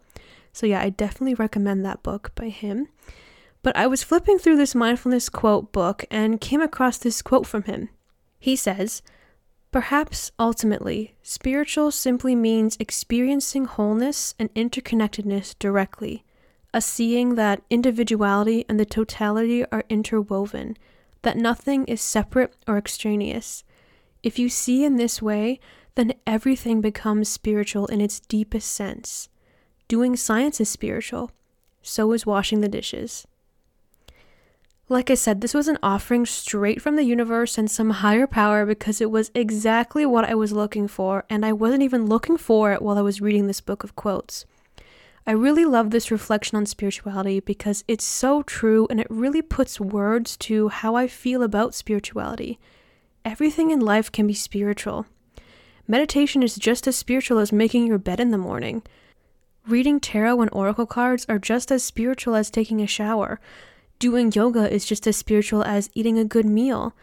So, 0.53 0.65
yeah, 0.65 0.79
I 0.79 0.89
definitely 0.89 1.33
recommend 1.33 1.83
that 1.83 2.01
book 2.01 2.31
by 2.33 2.47
him. 2.47 2.87
But 3.61 3.75
I 3.75 3.87
was 3.87 4.03
flipping 4.03 4.37
through 4.37 4.55
this 4.55 4.73
mindfulness 4.73 5.27
quote 5.27 5.73
book 5.73 6.05
and 6.09 6.39
came 6.39 6.61
across 6.61 6.97
this 6.97 7.21
quote 7.21 7.45
from 7.45 7.63
him. 7.63 7.89
He 8.39 8.55
says, 8.55 9.01
Perhaps 9.73 10.31
ultimately, 10.39 11.15
spiritual 11.23 11.91
simply 11.91 12.35
means 12.35 12.77
experiencing 12.79 13.65
wholeness 13.65 14.33
and 14.39 14.53
interconnectedness 14.53 15.59
directly, 15.59 16.23
a 16.73 16.81
seeing 16.81 17.35
that 17.35 17.61
individuality 17.69 18.65
and 18.69 18.79
the 18.79 18.85
totality 18.85 19.65
are 19.71 19.83
interwoven, 19.89 20.77
that 21.21 21.37
nothing 21.37 21.85
is 21.85 22.01
separate 22.01 22.55
or 22.67 22.77
extraneous. 22.77 23.63
If 24.23 24.39
you 24.39 24.49
see 24.49 24.83
in 24.83 24.95
this 24.95 25.21
way, 25.21 25.59
then 25.95 26.13
everything 26.25 26.79
becomes 26.81 27.29
spiritual 27.29 27.85
in 27.87 27.99
its 27.99 28.19
deepest 28.19 28.71
sense. 28.71 29.29
Doing 29.87 30.15
science 30.15 30.61
is 30.61 30.69
spiritual, 30.69 31.31
so 31.81 32.13
is 32.13 32.25
washing 32.25 32.61
the 32.61 32.69
dishes. 32.69 33.27
Like 34.87 35.09
I 35.09 35.15
said, 35.15 35.39
this 35.39 35.53
was 35.53 35.67
an 35.67 35.77
offering 35.81 36.25
straight 36.25 36.81
from 36.81 36.97
the 36.97 37.03
universe 37.03 37.57
and 37.57 37.71
some 37.71 37.89
higher 37.91 38.27
power 38.27 38.65
because 38.65 38.99
it 38.99 39.09
was 39.09 39.31
exactly 39.33 40.05
what 40.05 40.25
I 40.25 40.35
was 40.35 40.51
looking 40.51 40.87
for, 40.87 41.23
and 41.29 41.45
I 41.45 41.53
wasn't 41.53 41.83
even 41.83 42.07
looking 42.07 42.37
for 42.37 42.73
it 42.73 42.81
while 42.81 42.97
I 42.97 43.01
was 43.01 43.21
reading 43.21 43.47
this 43.47 43.61
book 43.61 43.83
of 43.83 43.95
quotes. 43.95 44.45
I 45.25 45.33
really 45.33 45.65
love 45.65 45.91
this 45.91 46.09
reflection 46.09 46.57
on 46.57 46.65
spirituality 46.65 47.39
because 47.39 47.83
it's 47.87 48.03
so 48.03 48.41
true 48.41 48.87
and 48.89 48.99
it 48.99 49.07
really 49.09 49.43
puts 49.43 49.79
words 49.79 50.35
to 50.37 50.69
how 50.69 50.95
I 50.95 51.07
feel 51.07 51.43
about 51.43 51.75
spirituality. 51.75 52.59
Everything 53.23 53.69
in 53.69 53.79
life 53.79 54.11
can 54.11 54.25
be 54.25 54.33
spiritual. 54.33 55.05
Meditation 55.87 56.41
is 56.41 56.55
just 56.55 56.87
as 56.87 56.95
spiritual 56.95 57.37
as 57.37 57.51
making 57.51 57.85
your 57.85 57.99
bed 57.99 58.19
in 58.19 58.31
the 58.31 58.37
morning. 58.37 58.81
Reading 59.67 59.99
tarot 59.99 60.41
and 60.41 60.49
oracle 60.51 60.87
cards 60.87 61.27
are 61.29 61.37
just 61.37 61.71
as 61.71 61.83
spiritual 61.83 62.33
as 62.33 62.49
taking 62.49 62.81
a 62.81 62.87
shower. 62.87 63.39
Doing 63.99 64.31
yoga 64.31 64.73
is 64.73 64.85
just 64.85 65.05
as 65.05 65.17
spiritual 65.17 65.63
as 65.63 65.91
eating 65.93 66.17
a 66.17 66.25
good 66.25 66.47
meal. 66.47 66.95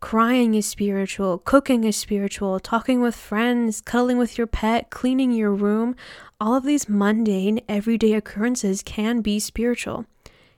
Crying 0.00 0.54
is 0.54 0.64
spiritual, 0.64 1.38
cooking 1.38 1.84
is 1.84 1.96
spiritual, 1.96 2.60
talking 2.60 3.02
with 3.02 3.16
friends, 3.16 3.80
cuddling 3.80 4.16
with 4.16 4.38
your 4.38 4.46
pet, 4.46 4.88
cleaning 4.88 5.32
your 5.32 5.50
room, 5.52 5.96
all 6.40 6.54
of 6.54 6.64
these 6.64 6.88
mundane, 6.88 7.60
everyday 7.68 8.12
occurrences 8.12 8.82
can 8.82 9.20
be 9.20 9.38
spiritual. 9.40 10.06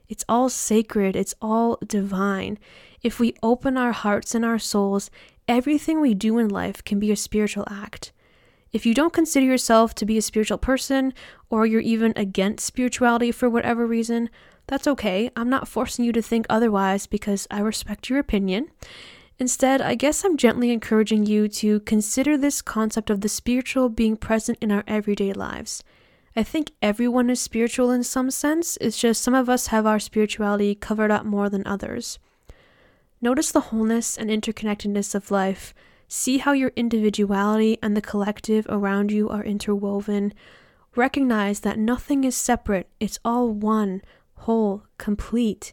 It's 0.09 0.25
all 0.29 0.49
sacred, 0.49 1.17
it's 1.17 1.35
all 1.41 1.79
divine. 1.87 2.59
If 3.03 3.19
we 3.19 3.35
open 3.43 3.79
our 3.79 3.93
hearts 3.93 4.35
and 4.35 4.45
our 4.45 4.59
souls, 4.59 5.11
everything 5.49 6.01
we 6.01 6.15
do 6.15 6.37
in 6.39 6.49
life 6.49 6.85
can 6.85 6.99
be 6.99 7.11
a 7.11 7.17
spiritual 7.17 7.65
act. 7.71 8.13
If 8.73 8.85
you 8.85 8.95
don't 8.95 9.13
consider 9.13 9.47
yourself 9.47 9.95
to 9.97 10.07
be 10.07 10.19
a 10.19 10.23
spiritual 10.23 10.59
person, 10.59 11.15
or 11.49 11.65
you're 11.67 11.81
even 11.81 12.13
against 12.15 12.67
spirituality 12.67 13.33
for 13.33 13.49
whatever 13.49 13.87
reason, 13.87 14.31
that's 14.67 14.87
okay. 14.87 15.31
I'm 15.35 15.49
not 15.49 15.67
forcing 15.67 16.05
you 16.05 16.13
to 16.13 16.23
think 16.23 16.47
otherwise 16.49 17.07
because 17.07 17.49
I 17.51 17.61
respect 17.61 18.09
your 18.09 18.19
opinion. 18.19 18.71
Instead, 19.41 19.81
I 19.81 19.95
guess 19.95 20.23
I'm 20.23 20.37
gently 20.37 20.71
encouraging 20.71 21.25
you 21.25 21.49
to 21.49 21.81
consider 21.81 22.37
this 22.37 22.61
concept 22.61 23.09
of 23.09 23.23
the 23.23 23.29
spiritual 23.29 23.89
being 23.89 24.19
present 24.19 24.59
in 24.61 24.71
our 24.71 24.85
everyday 24.87 25.33
lives. 25.33 25.83
I 26.37 26.43
think 26.43 26.73
everyone 26.83 27.31
is 27.31 27.41
spiritual 27.41 27.91
in 27.91 28.05
some 28.05 28.31
sense, 28.31 28.77
it's 28.83 29.01
just 29.01 29.23
some 29.23 29.33
of 29.33 29.49
us 29.49 29.69
have 29.69 29.87
our 29.87 29.99
spirituality 29.99 30.75
covered 30.75 31.11
up 31.11 31.25
more 31.25 31.49
than 31.49 31.67
others. 31.67 32.19
Notice 33.23 33.51
the 33.51 33.61
wholeness 33.61 34.19
and 34.19 34.29
interconnectedness 34.29 35.15
of 35.15 35.31
life. 35.31 35.73
See 36.07 36.37
how 36.37 36.53
your 36.53 36.73
individuality 36.77 37.79
and 37.83 37.97
the 37.97 38.03
collective 38.03 38.67
around 38.69 39.11
you 39.11 39.31
are 39.31 39.43
interwoven. 39.43 40.35
Recognize 40.95 41.61
that 41.61 41.79
nothing 41.79 42.25
is 42.25 42.37
separate, 42.37 42.91
it's 43.01 43.19
all 43.25 43.49
one, 43.49 44.03
whole, 44.35 44.83
complete. 44.99 45.73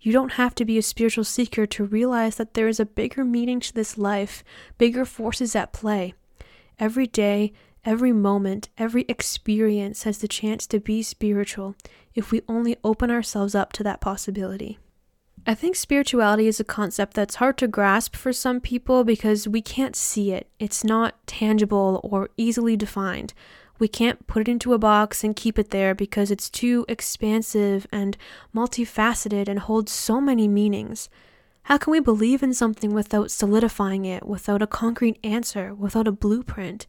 You 0.00 0.12
don't 0.12 0.32
have 0.32 0.54
to 0.56 0.64
be 0.64 0.78
a 0.78 0.82
spiritual 0.82 1.24
seeker 1.24 1.66
to 1.66 1.84
realize 1.84 2.36
that 2.36 2.54
there 2.54 2.68
is 2.68 2.80
a 2.80 2.86
bigger 2.86 3.24
meaning 3.24 3.60
to 3.60 3.74
this 3.74 3.98
life, 3.98 4.42
bigger 4.78 5.04
forces 5.04 5.54
at 5.54 5.72
play. 5.72 6.14
Every 6.78 7.06
day, 7.06 7.52
every 7.84 8.12
moment, 8.12 8.70
every 8.78 9.04
experience 9.08 10.04
has 10.04 10.18
the 10.18 10.28
chance 10.28 10.66
to 10.68 10.80
be 10.80 11.02
spiritual 11.02 11.74
if 12.14 12.30
we 12.30 12.40
only 12.48 12.76
open 12.82 13.10
ourselves 13.10 13.54
up 13.54 13.72
to 13.74 13.82
that 13.84 14.00
possibility. 14.00 14.78
I 15.46 15.54
think 15.54 15.76
spirituality 15.76 16.46
is 16.46 16.60
a 16.60 16.64
concept 16.64 17.14
that's 17.14 17.36
hard 17.36 17.56
to 17.58 17.68
grasp 17.68 18.14
for 18.14 18.32
some 18.32 18.60
people 18.60 19.04
because 19.04 19.48
we 19.48 19.62
can't 19.62 19.96
see 19.96 20.32
it. 20.32 20.48
It's 20.58 20.84
not 20.84 21.26
tangible 21.26 22.00
or 22.02 22.30
easily 22.36 22.76
defined. 22.76 23.32
We 23.80 23.88
can't 23.88 24.26
put 24.26 24.42
it 24.42 24.48
into 24.48 24.74
a 24.74 24.78
box 24.78 25.24
and 25.24 25.34
keep 25.34 25.58
it 25.58 25.70
there 25.70 25.94
because 25.94 26.30
it's 26.30 26.50
too 26.50 26.84
expansive 26.86 27.86
and 27.90 28.16
multifaceted 28.54 29.48
and 29.48 29.58
holds 29.58 29.90
so 29.90 30.20
many 30.20 30.46
meanings. 30.46 31.08
How 31.64 31.78
can 31.78 31.90
we 31.90 32.00
believe 32.00 32.42
in 32.42 32.52
something 32.52 32.92
without 32.92 33.30
solidifying 33.30 34.04
it, 34.04 34.26
without 34.26 34.60
a 34.60 34.66
concrete 34.66 35.18
answer, 35.24 35.74
without 35.74 36.06
a 36.06 36.12
blueprint? 36.12 36.86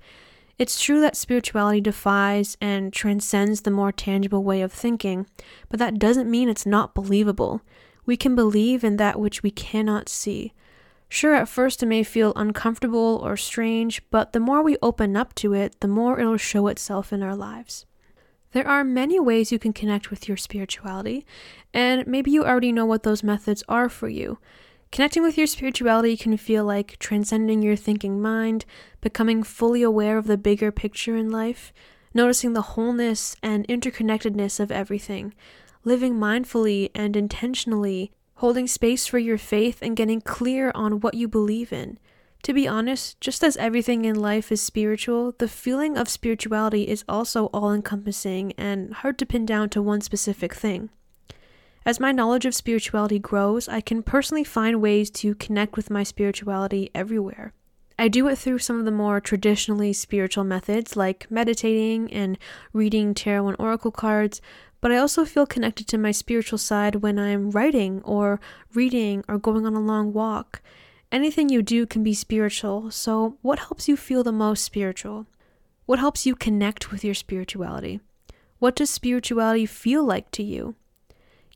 It's 0.57 0.83
true 0.83 0.99
that 0.99 1.15
spirituality 1.15 1.79
defies 1.79 2.57
and 2.59 2.91
transcends 2.91 3.61
the 3.61 3.71
more 3.71 3.93
tangible 3.93 4.43
way 4.43 4.61
of 4.61 4.73
thinking, 4.73 5.27
but 5.69 5.79
that 5.79 5.97
doesn't 5.97 6.29
mean 6.29 6.49
it's 6.49 6.65
not 6.65 6.93
believable. 6.93 7.61
We 8.05 8.17
can 8.17 8.35
believe 8.35 8.83
in 8.83 8.97
that 8.97 9.19
which 9.19 9.43
we 9.43 9.51
cannot 9.51 10.09
see. 10.09 10.53
Sure, 11.13 11.35
at 11.35 11.49
first 11.49 11.83
it 11.83 11.87
may 11.87 12.03
feel 12.03 12.31
uncomfortable 12.37 13.19
or 13.21 13.35
strange, 13.35 14.01
but 14.11 14.31
the 14.31 14.39
more 14.39 14.63
we 14.63 14.77
open 14.81 15.17
up 15.17 15.35
to 15.35 15.51
it, 15.51 15.75
the 15.81 15.87
more 15.89 16.17
it'll 16.17 16.37
show 16.37 16.67
itself 16.67 17.11
in 17.11 17.21
our 17.21 17.35
lives. 17.35 17.85
There 18.53 18.65
are 18.65 18.85
many 18.85 19.19
ways 19.19 19.51
you 19.51 19.59
can 19.59 19.73
connect 19.73 20.09
with 20.09 20.29
your 20.29 20.37
spirituality, 20.37 21.25
and 21.73 22.07
maybe 22.07 22.31
you 22.31 22.45
already 22.45 22.71
know 22.71 22.85
what 22.85 23.03
those 23.03 23.23
methods 23.23 23.61
are 23.67 23.89
for 23.89 24.07
you. 24.07 24.39
Connecting 24.93 25.21
with 25.21 25.37
your 25.37 25.47
spirituality 25.47 26.15
can 26.15 26.37
feel 26.37 26.63
like 26.63 26.97
transcending 26.97 27.61
your 27.61 27.75
thinking 27.75 28.21
mind, 28.21 28.63
becoming 29.01 29.43
fully 29.43 29.83
aware 29.83 30.17
of 30.17 30.27
the 30.27 30.37
bigger 30.37 30.71
picture 30.71 31.17
in 31.17 31.29
life, 31.29 31.73
noticing 32.13 32.53
the 32.53 32.61
wholeness 32.61 33.35
and 33.43 33.67
interconnectedness 33.67 34.61
of 34.61 34.71
everything, 34.71 35.33
living 35.83 36.13
mindfully 36.13 36.89
and 36.95 37.17
intentionally 37.17 38.13
holding 38.41 38.65
space 38.65 39.05
for 39.05 39.19
your 39.19 39.37
faith 39.37 39.77
and 39.83 39.95
getting 39.95 40.19
clear 40.19 40.71
on 40.73 40.99
what 40.99 41.13
you 41.13 41.27
believe 41.27 41.71
in. 41.71 41.99
To 42.41 42.53
be 42.53 42.67
honest, 42.67 43.21
just 43.21 43.43
as 43.43 43.55
everything 43.57 44.03
in 44.03 44.15
life 44.15 44.51
is 44.51 44.59
spiritual, 44.59 45.35
the 45.37 45.47
feeling 45.47 45.95
of 45.95 46.09
spirituality 46.09 46.87
is 46.87 47.05
also 47.07 47.51
all 47.53 47.71
encompassing 47.71 48.53
and 48.57 48.95
hard 48.95 49.19
to 49.19 49.27
pin 49.27 49.45
down 49.45 49.69
to 49.69 49.81
one 49.81 50.01
specific 50.01 50.55
thing. 50.55 50.89
As 51.85 51.99
my 51.99 52.11
knowledge 52.11 52.47
of 52.47 52.55
spirituality 52.55 53.19
grows, 53.19 53.69
I 53.69 53.79
can 53.79 54.01
personally 54.01 54.43
find 54.43 54.81
ways 54.81 55.11
to 55.21 55.35
connect 55.35 55.75
with 55.75 55.91
my 55.91 56.01
spirituality 56.01 56.89
everywhere. 56.95 57.53
I 58.01 58.07
do 58.07 58.27
it 58.29 58.39
through 58.39 58.57
some 58.57 58.79
of 58.79 58.85
the 58.85 58.91
more 58.91 59.21
traditionally 59.21 59.93
spiritual 59.93 60.43
methods 60.43 60.95
like 60.95 61.29
meditating 61.29 62.11
and 62.11 62.39
reading 62.73 63.13
tarot 63.13 63.49
and 63.49 63.55
oracle 63.59 63.91
cards, 63.91 64.41
but 64.81 64.91
I 64.91 64.97
also 64.97 65.23
feel 65.23 65.45
connected 65.45 65.87
to 65.89 65.99
my 65.99 66.09
spiritual 66.09 66.57
side 66.57 66.95
when 66.95 67.19
I'm 67.19 67.51
writing 67.51 68.01
or 68.03 68.39
reading 68.73 69.23
or 69.27 69.37
going 69.37 69.67
on 69.67 69.75
a 69.75 69.79
long 69.79 70.13
walk. 70.13 70.63
Anything 71.11 71.49
you 71.49 71.61
do 71.61 71.85
can 71.85 72.03
be 72.03 72.15
spiritual, 72.15 72.89
so 72.89 73.37
what 73.43 73.59
helps 73.59 73.87
you 73.87 73.95
feel 73.95 74.23
the 74.23 74.31
most 74.31 74.63
spiritual? 74.63 75.27
What 75.85 75.99
helps 75.99 76.25
you 76.25 76.33
connect 76.33 76.91
with 76.91 77.03
your 77.03 77.13
spirituality? 77.13 77.99
What 78.57 78.75
does 78.75 78.89
spirituality 78.89 79.67
feel 79.67 80.03
like 80.03 80.31
to 80.31 80.41
you? 80.41 80.73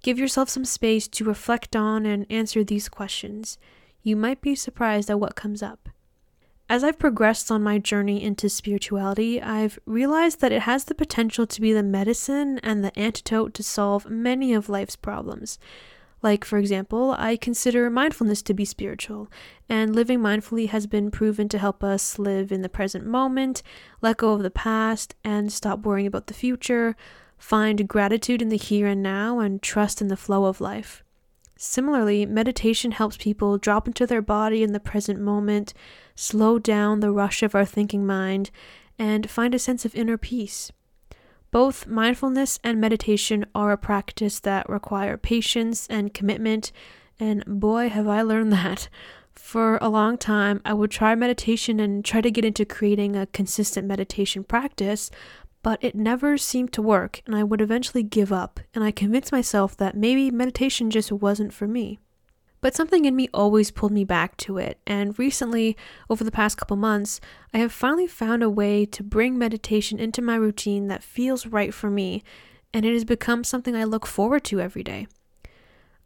Give 0.04 0.20
yourself 0.20 0.50
some 0.50 0.66
space 0.66 1.08
to 1.08 1.26
reflect 1.26 1.76
on 1.76 2.06
and 2.06 2.28
answer 2.30 2.64
these 2.64 2.88
questions. 2.88 3.58
You 4.04 4.16
might 4.16 4.42
be 4.42 4.54
surprised 4.54 5.10
at 5.10 5.20
what 5.20 5.36
comes 5.36 5.64
up. 5.64 5.90
As 6.68 6.84
I've 6.84 6.98
progressed 6.98 7.52
on 7.52 7.62
my 7.62 7.78
journey 7.78 8.24
into 8.24 8.50
spirituality, 8.50 9.40
I've 9.40 9.78
realized 9.86 10.42
that 10.42 10.52
it 10.52 10.64
has 10.64 10.86
the 10.86 10.96
potential 10.96 11.46
to 11.46 11.62
be 11.62 11.72
the 11.74 11.84
medicine 11.84 12.60
and 12.64 12.84
the 12.84 12.98
antidote 12.98 13.54
to 13.54 13.64
solve 13.64 14.10
many 14.10 14.52
of 14.52 14.68
life's 14.68 14.96
problems. 14.96 15.60
Like, 16.24 16.44
for 16.44 16.58
example, 16.58 17.14
I 17.20 17.36
consider 17.36 17.88
mindfulness 17.92 18.42
to 18.42 18.56
be 18.56 18.66
spiritual, 18.66 19.30
and 19.70 19.96
living 19.96 20.20
mindfully 20.20 20.70
has 20.70 20.88
been 20.88 21.12
proven 21.12 21.48
to 21.50 21.60
help 21.60 21.84
us 21.84 22.18
live 22.18 22.52
in 22.52 22.64
the 22.64 22.70
present 22.70 23.06
moment, 23.06 23.62
let 24.02 24.18
go 24.18 24.34
of 24.34 24.42
the 24.42 24.50
past, 24.50 25.14
and 25.24 25.54
stop 25.54 25.82
worrying 25.82 26.08
about 26.08 26.26
the 26.26 26.34
future, 26.34 26.96
find 27.38 27.88
gratitude 27.88 28.42
in 28.42 28.50
the 28.50 28.58
here 28.58 28.88
and 28.88 29.04
now, 29.04 29.38
and 29.38 29.62
trust 29.62 30.02
in 30.02 30.08
the 30.08 30.18
flow 30.18 30.46
of 30.46 30.60
life. 30.60 31.04
Similarly, 31.58 32.26
meditation 32.26 32.92
helps 32.92 33.18
people 33.18 33.60
drop 33.60 33.88
into 33.88 34.08
their 34.08 34.24
body 34.24 34.64
in 34.64 34.74
the 34.74 34.80
present 34.80 35.22
moment, 35.22 35.76
slow 36.16 36.58
down 36.58 37.00
the 37.00 37.12
rush 37.12 37.44
of 37.44 37.54
our 37.54 37.66
thinking 37.66 38.06
mind, 38.06 38.50
and 38.98 39.30
find 39.30 39.54
a 39.54 39.60
sense 39.60 39.86
of 39.86 39.96
inner 39.96 40.18
peace. 40.18 40.72
Both 41.52 41.88
mindfulness 41.88 42.60
and 42.64 42.82
meditation 42.82 43.46
are 43.54 43.72
a 43.72 43.78
practice 43.78 44.40
that 44.42 44.70
require 44.70 45.18
patience 45.18 45.88
and 45.88 46.14
commitment, 46.14 46.72
and 47.20 47.44
boy, 47.46 47.90
have 47.90 48.08
I 48.08 48.22
learned 48.22 48.52
that. 48.54 48.90
For 49.34 49.78
a 49.82 49.90
long 49.90 50.18
time, 50.18 50.62
I 50.66 50.74
would 50.74 50.92
try 50.92 51.14
meditation 51.14 51.80
and 51.80 52.04
try 52.04 52.22
to 52.22 52.32
get 52.32 52.46
into 52.46 52.66
creating 52.66 53.16
a 53.16 53.28
consistent 53.28 53.88
meditation 53.88 54.44
practice, 54.44 55.12
but 55.62 55.84
it 55.84 55.96
never 55.96 56.38
seemed 56.38 56.72
to 56.74 56.82
work, 56.82 57.22
and 57.26 57.36
I 57.36 57.44
would 57.44 57.62
eventually 57.62 58.04
give 58.04 58.32
up, 58.32 58.60
and 58.74 58.84
I 58.84 58.92
convinced 58.92 59.32
myself 59.32 59.76
that 59.78 59.96
maybe 59.98 60.32
meditation 60.32 60.90
just 60.90 61.12
wasn't 61.12 61.54
for 61.54 61.68
me. 61.68 62.00
But 62.66 62.74
something 62.74 63.06
in 63.06 63.16
me 63.16 63.30
always 63.32 63.70
pulled 63.70 63.92
me 63.92 64.06
back 64.06 64.38
to 64.38 64.58
it, 64.58 64.80
and 64.88 65.20
recently, 65.20 65.78
over 66.10 66.24
the 66.24 66.32
past 66.32 66.58
couple 66.58 66.76
months, 66.76 67.22
I 67.54 67.60
have 67.60 67.72
finally 67.72 68.08
found 68.08 68.42
a 68.42 68.50
way 68.50 68.88
to 68.88 69.04
bring 69.04 69.38
meditation 69.38 70.00
into 70.00 70.20
my 70.20 70.34
routine 70.34 70.88
that 70.88 71.04
feels 71.04 71.46
right 71.46 71.72
for 71.72 71.92
me, 71.92 72.24
and 72.74 72.84
it 72.84 72.92
has 72.94 73.06
become 73.06 73.44
something 73.44 73.76
I 73.76 73.84
look 73.84 74.08
forward 74.08 74.44
to 74.46 74.60
every 74.60 74.82
day. 74.82 75.06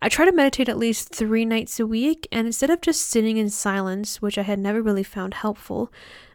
I 0.01 0.09
try 0.09 0.25
to 0.25 0.33
meditate 0.33 0.67
at 0.67 0.77
least 0.77 1.15
three 1.15 1.45
nights 1.45 1.79
a 1.79 1.87
week, 1.87 2.27
and 2.29 2.45
instead 2.45 2.69
of 2.69 2.81
just 2.81 3.07
sitting 3.07 3.37
in 3.37 3.49
silence, 3.49 4.21
which 4.21 4.37
I 4.37 4.41
had 4.41 4.59
never 4.59 4.81
really 4.81 5.03
found 5.03 5.35
helpful, 5.35 5.93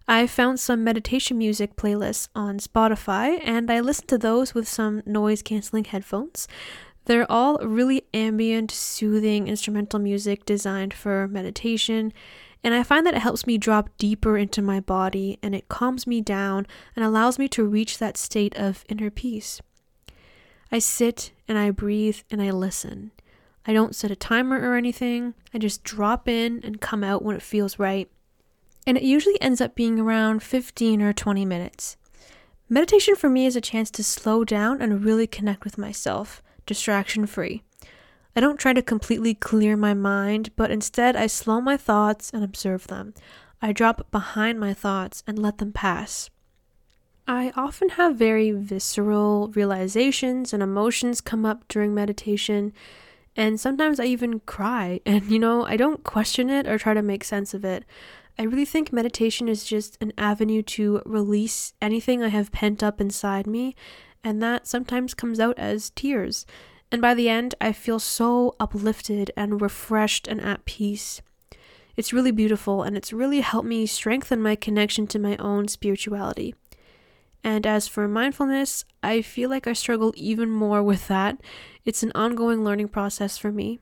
I 0.09 0.27
found 0.27 0.59
some 0.59 0.83
meditation 0.83 1.37
music 1.37 1.77
playlists 1.77 2.29
on 2.35 2.59
Spotify 2.61 3.41
and 3.43 3.71
I 3.71 3.81
listen 3.81 4.07
to 4.09 4.19
those 4.19 4.55
with 4.55 4.69
some 4.69 5.03
noise 5.07 5.41
canceling 5.41 5.85
headphones. 5.85 6.47
They're 7.05 7.31
all 7.31 7.59
really 7.59 8.07
ambient, 8.15 8.71
soothing 8.71 9.49
instrumental 9.49 9.99
music 9.99 10.45
designed 10.47 10.95
for 10.95 11.29
meditation, 11.29 12.13
and 12.63 12.73
I 12.75 12.83
find 12.83 13.07
that 13.07 13.15
it 13.15 13.21
helps 13.21 13.47
me 13.47 13.59
drop 13.59 13.91
deeper 13.99 14.39
into 14.39 14.63
my 14.63 14.81
body 14.81 15.39
and 15.43 15.55
it 15.55 15.69
calms 15.69 16.07
me 16.07 16.23
down 16.23 16.67
and 16.97 17.05
allows 17.05 17.39
me 17.39 17.47
to 17.49 17.65
reach 17.67 17.99
that 17.99 18.17
state 18.17 18.57
of 18.57 18.85
inner 18.89 19.11
peace. 19.11 19.61
I 20.73 20.79
sit 20.79 21.33
and 21.47 21.59
I 21.59 21.71
breathe 21.71 22.21
and 22.31 22.41
I 22.41 22.51
listen. 22.51 23.11
I 23.67 23.75
don't 23.75 23.95
set 23.95 24.11
a 24.11 24.17
timer 24.17 24.59
or 24.59 24.77
anything, 24.77 25.35
I 25.53 25.59
just 25.59 25.85
drop 25.85 26.27
in 26.27 26.61
and 26.65 26.81
come 26.81 27.05
out 27.05 27.23
when 27.23 27.37
it 27.37 27.43
feels 27.43 27.79
right 27.79 28.09
and 28.87 28.97
it 28.97 29.03
usually 29.03 29.41
ends 29.41 29.61
up 29.61 29.75
being 29.75 29.99
around 29.99 30.43
15 30.43 31.03
or 31.03 31.13
20 31.13 31.45
minutes. 31.45 31.97
Meditation 32.69 33.17
for 33.17 33.29
me 33.29 33.47
is 33.47 33.57
a 33.57 33.61
chance 33.61 33.91
to 33.91 34.05
slow 34.05 34.45
down 34.45 34.81
and 34.81 35.05
really 35.05 35.27
connect 35.27 35.65
with 35.65 35.79
myself, 35.79 36.43
distraction 36.67 37.27
free. 37.27 37.63
I 38.37 38.41
don't 38.41 38.59
try 38.59 38.73
to 38.73 38.83
completely 38.83 39.35
clear 39.35 39.77
my 39.77 39.95
mind, 39.95 40.51
but 40.57 40.71
instead 40.71 41.15
I 41.15 41.29
slow 41.29 41.61
my 41.61 41.77
thoughts 41.77 42.31
and 42.33 42.43
observe 42.43 42.89
them. 42.89 43.15
I 43.63 43.73
drop 43.73 44.11
behind 44.11 44.59
my 44.59 44.75
thoughts 44.75 45.23
and 45.27 45.39
let 45.39 45.59
them 45.59 45.73
pass. 45.73 46.31
I 47.27 47.53
often 47.57 47.91
have 47.91 48.17
very 48.17 48.51
visceral 48.51 49.49
realizations 49.55 50.53
and 50.53 50.63
emotions 50.63 51.21
come 51.21 51.47
up 51.47 51.67
during 51.69 51.95
meditation, 51.95 52.73
and 53.37 53.59
sometimes 53.59 53.99
I 53.99 54.05
even 54.05 54.41
cry. 54.41 55.01
And 55.07 55.31
you 55.31 55.39
know, 55.39 55.65
I 55.65 55.77
don't 55.77 56.05
question 56.05 56.51
it 56.51 56.67
or 56.67 56.77
try 56.77 56.93
to 56.93 57.03
make 57.03 57.25
sense 57.25 57.55
of 57.55 57.65
it. 57.65 57.85
I 58.39 58.43
really 58.43 58.65
think 58.65 58.93
meditation 58.93 59.49
is 59.49 59.65
just 59.65 59.97
an 60.01 60.13
avenue 60.19 60.63
to 60.63 61.01
release 61.07 61.73
anything 61.81 62.23
I 62.23 62.29
have 62.29 62.51
pent 62.51 62.83
up 62.83 63.01
inside 63.01 63.47
me, 63.47 63.77
and 64.25 64.43
that 64.43 64.67
sometimes 64.67 65.15
comes 65.15 65.39
out 65.39 65.59
as 65.59 65.91
tears. 65.91 66.47
And 66.91 67.03
by 67.03 67.15
the 67.15 67.29
end, 67.29 67.55
I 67.61 67.73
feel 67.73 67.99
so 67.99 68.57
uplifted 68.59 69.31
and 69.37 69.61
refreshed 69.61 70.27
and 70.27 70.41
at 70.41 70.65
peace. 70.65 71.23
It's 71.97 72.13
really 72.13 72.33
beautiful, 72.33 72.83
and 72.83 72.97
it's 72.97 73.13
really 73.13 73.41
helped 73.41 73.69
me 73.69 73.87
strengthen 73.87 74.43
my 74.43 74.57
connection 74.57 75.07
to 75.09 75.19
my 75.19 75.37
own 75.37 75.69
spirituality. 75.69 76.55
And 77.45 77.67
as 77.67 77.87
for 77.87 78.09
mindfulness, 78.09 78.85
I 79.03 79.21
feel 79.21 79.51
like 79.51 79.67
I 79.67 79.75
struggle 79.75 80.15
even 80.17 80.51
more 80.51 80.83
with 80.83 81.07
that. 81.09 81.41
It's 81.85 82.03
an 82.03 82.11
ongoing 82.15 82.65
learning 82.65 82.89
process 82.89 83.37
for 83.37 83.53
me. 83.53 83.81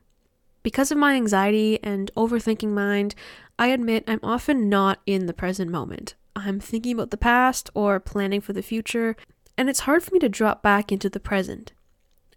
Because 0.63 0.91
of 0.91 0.97
my 0.97 1.15
anxiety 1.15 1.81
and 1.83 2.11
overthinking 2.15 2.69
mind, 2.69 3.15
I 3.57 3.67
admit 3.67 4.03
I'm 4.07 4.19
often 4.21 4.69
not 4.69 4.99
in 5.05 5.25
the 5.25 5.33
present 5.33 5.71
moment. 5.71 6.15
I'm 6.35 6.59
thinking 6.59 6.93
about 6.93 7.11
the 7.11 7.17
past 7.17 7.69
or 7.73 7.99
planning 7.99 8.41
for 8.41 8.53
the 8.53 8.61
future, 8.61 9.15
and 9.57 9.69
it's 9.69 9.81
hard 9.81 10.03
for 10.03 10.11
me 10.13 10.19
to 10.19 10.29
drop 10.29 10.61
back 10.61 10.91
into 10.91 11.09
the 11.09 11.19
present. 11.19 11.73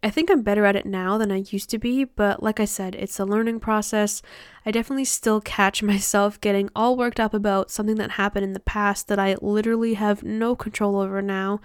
I 0.03 0.11
think 0.11 0.31
I'm 0.31 0.43
better 0.43 0.65
at 0.65 0.77
it 0.77 0.87
now 0.87 1.19
than 1.19 1.33
I 1.33 1.45
used 1.49 1.71
to 1.71 1.79
be, 1.79 2.05
but 2.05 2.43
like 2.43 2.61
I 2.61 2.65
said, 2.65 2.95
it's 2.95 3.19
a 3.19 3.25
learning 3.25 3.61
process. 3.61 4.23
I 4.65 4.71
definitely 4.71 5.05
still 5.05 5.41
catch 5.41 5.83
myself 5.83 6.41
getting 6.41 6.71
all 6.77 6.97
worked 6.97 7.19
up 7.19 7.35
about 7.35 7.71
something 7.71 7.97
that 7.97 8.13
happened 8.13 8.45
in 8.45 8.53
the 8.53 8.61
past 8.61 9.09
that 9.09 9.19
I 9.19 9.37
literally 9.41 9.95
have 9.95 10.23
no 10.23 10.55
control 10.55 10.99
over 10.99 11.23
now. 11.23 11.61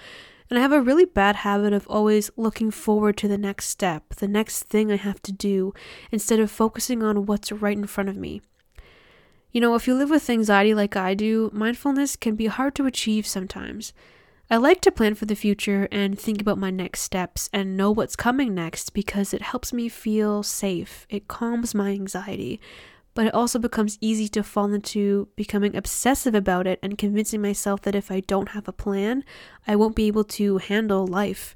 And 0.49 0.57
I 0.57 0.61
have 0.61 0.73
a 0.73 0.81
really 0.81 1.05
bad 1.05 1.37
habit 1.37 1.71
of 1.71 1.87
always 1.87 2.29
looking 2.35 2.71
forward 2.71 3.15
to 3.17 3.27
the 3.27 3.37
next 3.37 3.67
step, 3.69 4.15
the 4.15 4.27
next 4.27 4.63
thing 4.63 4.91
I 4.91 4.97
have 4.97 5.21
to 5.21 5.31
do, 5.31 5.73
instead 6.11 6.39
of 6.39 6.51
focusing 6.51 7.03
on 7.03 7.25
what's 7.25 7.51
right 7.51 7.77
in 7.77 7.87
front 7.87 8.09
of 8.09 8.17
me. 8.17 8.41
You 9.51 9.61
know, 9.61 9.75
if 9.75 9.87
you 9.87 9.95
live 9.95 10.09
with 10.09 10.29
anxiety 10.29 10.73
like 10.73 10.95
I 10.95 11.13
do, 11.13 11.51
mindfulness 11.53 12.15
can 12.15 12.35
be 12.35 12.47
hard 12.47 12.75
to 12.75 12.85
achieve 12.85 13.27
sometimes. 13.27 13.93
I 14.51 14.57
like 14.57 14.81
to 14.81 14.91
plan 14.91 15.15
for 15.15 15.25
the 15.25 15.33
future 15.33 15.87
and 15.93 16.19
think 16.19 16.41
about 16.41 16.57
my 16.57 16.71
next 16.71 17.03
steps 17.03 17.49
and 17.53 17.77
know 17.77 17.89
what's 17.89 18.17
coming 18.17 18.53
next 18.53 18.93
because 18.93 19.33
it 19.33 19.41
helps 19.41 19.71
me 19.71 19.87
feel 19.87 20.43
safe. 20.43 21.07
It 21.09 21.29
calms 21.29 21.73
my 21.73 21.91
anxiety. 21.91 22.59
But 23.13 23.27
it 23.27 23.33
also 23.33 23.59
becomes 23.59 23.97
easy 24.01 24.27
to 24.27 24.43
fall 24.43 24.73
into 24.73 25.29
becoming 25.37 25.73
obsessive 25.73 26.35
about 26.35 26.67
it 26.67 26.79
and 26.83 26.97
convincing 26.97 27.41
myself 27.41 27.81
that 27.83 27.95
if 27.95 28.11
I 28.11 28.19
don't 28.19 28.49
have 28.49 28.67
a 28.67 28.73
plan, 28.73 29.23
I 29.65 29.77
won't 29.77 29.95
be 29.95 30.07
able 30.07 30.25
to 30.25 30.57
handle 30.57 31.07
life. 31.07 31.55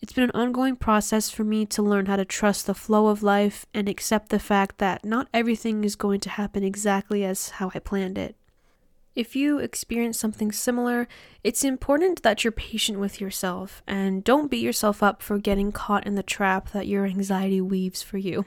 It's 0.00 0.12
been 0.12 0.22
an 0.22 0.30
ongoing 0.30 0.76
process 0.76 1.30
for 1.30 1.42
me 1.42 1.66
to 1.66 1.82
learn 1.82 2.06
how 2.06 2.14
to 2.14 2.24
trust 2.24 2.68
the 2.68 2.74
flow 2.74 3.08
of 3.08 3.24
life 3.24 3.66
and 3.74 3.88
accept 3.88 4.28
the 4.28 4.38
fact 4.38 4.78
that 4.78 5.04
not 5.04 5.26
everything 5.34 5.82
is 5.82 5.96
going 5.96 6.20
to 6.20 6.30
happen 6.30 6.62
exactly 6.62 7.24
as 7.24 7.50
how 7.50 7.72
I 7.74 7.80
planned 7.80 8.18
it. 8.18 8.36
If 9.16 9.34
you 9.34 9.58
experience 9.58 10.18
something 10.18 10.52
similar, 10.52 11.08
it's 11.42 11.64
important 11.64 12.22
that 12.22 12.44
you're 12.44 12.52
patient 12.52 13.00
with 13.00 13.20
yourself 13.20 13.82
and 13.86 14.22
don't 14.22 14.50
beat 14.50 14.62
yourself 14.62 15.02
up 15.02 15.20
for 15.20 15.38
getting 15.38 15.72
caught 15.72 16.06
in 16.06 16.14
the 16.14 16.22
trap 16.22 16.70
that 16.70 16.86
your 16.86 17.04
anxiety 17.04 17.60
weaves 17.60 18.02
for 18.02 18.18
you. 18.18 18.46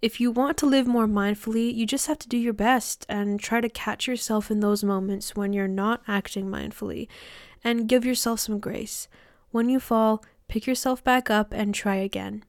If 0.00 0.20
you 0.20 0.30
want 0.30 0.56
to 0.58 0.66
live 0.66 0.86
more 0.86 1.08
mindfully, 1.08 1.74
you 1.74 1.86
just 1.86 2.06
have 2.06 2.18
to 2.20 2.28
do 2.28 2.36
your 2.36 2.52
best 2.52 3.04
and 3.08 3.40
try 3.40 3.60
to 3.60 3.68
catch 3.68 4.06
yourself 4.06 4.50
in 4.50 4.60
those 4.60 4.84
moments 4.84 5.34
when 5.34 5.52
you're 5.52 5.66
not 5.66 6.02
acting 6.06 6.46
mindfully 6.46 7.08
and 7.64 7.88
give 7.88 8.04
yourself 8.04 8.40
some 8.40 8.60
grace. 8.60 9.08
When 9.50 9.68
you 9.68 9.80
fall, 9.80 10.22
pick 10.46 10.66
yourself 10.66 11.02
back 11.02 11.30
up 11.30 11.52
and 11.52 11.74
try 11.74 11.96
again. 11.96 12.44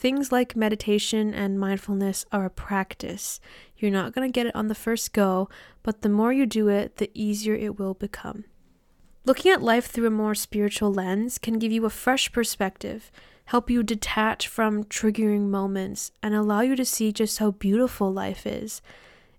Things 0.00 0.32
like 0.32 0.56
meditation 0.56 1.34
and 1.34 1.60
mindfulness 1.60 2.24
are 2.32 2.46
a 2.46 2.50
practice. 2.50 3.38
You're 3.76 3.90
not 3.90 4.14
going 4.14 4.26
to 4.26 4.32
get 4.32 4.46
it 4.46 4.56
on 4.56 4.68
the 4.68 4.74
first 4.74 5.12
go, 5.12 5.50
but 5.82 6.00
the 6.00 6.08
more 6.08 6.32
you 6.32 6.46
do 6.46 6.68
it, 6.68 6.96
the 6.96 7.10
easier 7.12 7.54
it 7.54 7.78
will 7.78 7.92
become. 7.92 8.44
Looking 9.26 9.52
at 9.52 9.60
life 9.60 9.84
through 9.84 10.06
a 10.06 10.10
more 10.10 10.34
spiritual 10.34 10.90
lens 10.90 11.36
can 11.36 11.58
give 11.58 11.70
you 11.70 11.84
a 11.84 11.90
fresh 11.90 12.32
perspective, 12.32 13.12
help 13.44 13.68
you 13.68 13.82
detach 13.82 14.48
from 14.48 14.84
triggering 14.84 15.50
moments, 15.50 16.12
and 16.22 16.34
allow 16.34 16.62
you 16.62 16.76
to 16.76 16.84
see 16.86 17.12
just 17.12 17.36
how 17.36 17.50
beautiful 17.50 18.10
life 18.10 18.46
is. 18.46 18.80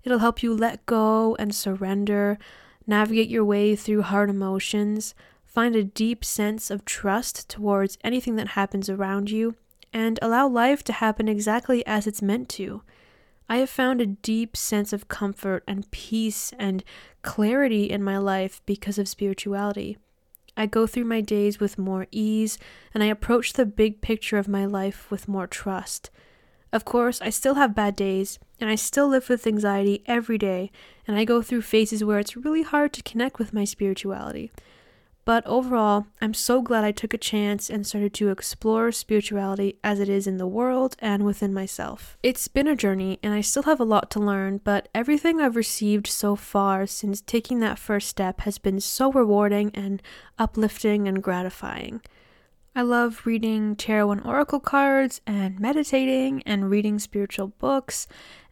It'll 0.04 0.19
help 0.19 0.43
you 0.43 0.54
let 0.54 0.86
go 0.86 1.36
and 1.39 1.56
surrender, 1.56 2.38
navigate 2.86 3.30
your 3.30 3.43
way 3.43 3.76
through 3.76 4.04
hard 4.04 4.30
emotions, 4.30 5.15
Find 5.52 5.76
a 5.76 5.84
deep 5.84 6.24
sense 6.24 6.71
of 6.71 6.86
trust 6.86 7.50
towards 7.50 7.97
anything 8.06 8.38
that 8.38 8.50
happens 8.50 8.89
around 8.89 9.30
you, 9.30 9.56
and 9.93 10.19
allow 10.21 10.47
life 10.47 10.84
to 10.86 10.93
happen 10.93 11.27
exactly 11.27 11.86
as 11.86 12.08
it's 12.08 12.21
meant 12.21 12.49
to. 12.49 12.82
I 13.49 13.58
have 13.58 13.69
found 13.69 13.99
a 13.99 14.06
deep 14.06 14.56
sense 14.56 14.93
of 14.93 15.10
comfort 15.10 15.63
and 15.67 15.89
peace 15.91 16.54
and 16.58 16.84
clarity 17.21 17.89
in 17.89 18.04
my 18.04 18.17
life 18.17 18.62
because 18.65 18.97
of 18.97 19.10
spirituality. 19.10 19.97
I 20.56 20.65
go 20.65 20.88
through 20.88 21.06
my 21.06 21.21
days 21.21 21.60
with 21.60 21.77
more 21.77 22.08
ease, 22.12 22.58
and 22.93 23.04
I 23.04 23.08
approach 23.08 23.54
the 23.54 23.65
big 23.65 24.01
picture 24.01 24.38
of 24.38 24.47
my 24.47 24.65
life 24.65 25.10
with 25.10 25.27
more 25.27 25.47
trust. 25.47 26.10
Of 26.73 26.86
course, 26.86 27.21
I 27.21 27.30
still 27.30 27.56
have 27.56 27.75
bad 27.75 27.95
days, 27.95 28.39
and 28.60 28.69
I 28.69 28.75
still 28.75 29.10
live 29.10 29.27
with 29.27 29.45
anxiety 29.45 30.04
every 30.06 30.38
day, 30.38 30.71
and 31.06 31.17
I 31.17 31.25
go 31.25 31.41
through 31.41 31.63
phases 31.63 32.04
where 32.04 32.19
it's 32.19 32.38
really 32.38 32.63
hard 32.63 32.93
to 32.93 33.04
connect 33.04 33.39
with 33.39 33.54
my 33.54 33.65
spirituality. 33.65 34.51
But 35.23 35.45
overall, 35.45 36.07
I'm 36.19 36.34
so 36.34 36.62
glad 36.62 36.84
I 36.84 36.91
took 36.91 37.13
a 37.13 37.17
chance 37.17 37.69
and 37.69 37.86
started 37.86 38.13
to 38.15 38.29
explore 38.29 38.91
spirituality 38.91 39.77
as 39.84 39.99
it 39.99 40.10
is 40.10 40.25
in 40.25 40.38
the 40.38 40.47
world 40.47 40.95
and 40.99 41.23
within 41.23 41.53
myself. 41.53 42.17
It's 42.23 42.47
been 42.47 42.67
a 42.67 42.75
journey 42.75 43.19
and 43.21 43.34
I 43.34 43.41
still 43.41 43.63
have 43.63 43.79
a 43.79 43.86
lot 43.86 44.10
to 44.12 44.19
learn, 44.19 44.62
but 44.63 44.89
everything 44.95 45.39
I've 45.39 45.55
received 45.55 46.07
so 46.07 46.36
far 46.36 46.88
since 46.88 47.21
taking 47.21 47.60
that 47.60 47.77
first 47.77 48.07
step 48.07 48.41
has 48.41 48.57
been 48.57 48.79
so 48.79 49.12
rewarding 49.12 49.71
and 49.75 50.01
uplifting 50.39 51.07
and 51.07 51.21
gratifying. 51.21 52.01
I 52.73 52.84
love 52.84 53.23
reading 53.25 53.75
tarot 53.75 54.12
and 54.12 54.25
oracle 54.25 54.62
cards 54.62 55.19
and 55.27 55.60
meditating 55.60 56.41
and 56.45 56.69
reading 56.69 56.99
spiritual 56.99 57.47
books 57.47 58.07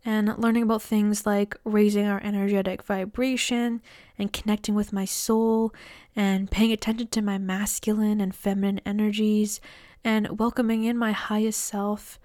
and 0.05 0.38
learning 0.38 0.63
about 0.63 0.81
things 0.81 1.25
like 1.25 1.55
raising 1.63 2.07
our 2.07 2.21
energetic 2.23 2.83
vibration 2.83 3.81
and 4.17 4.31
connecting 4.31 4.75
with 4.75 4.93
my 4.93 5.05
soul 5.05 5.73
and 6.15 6.49
paying 6.49 6.71
attention 6.71 7.07
to 7.07 7.21
my 7.21 7.38
masculine 7.38 8.21
and 8.21 8.33
feminine 8.33 8.81
energies 8.85 9.59
and 10.03 10.39
welcoming 10.39 10.83
in 10.83 10.97
my 10.97 11.12
highest 11.12 11.59
self. 11.59 12.19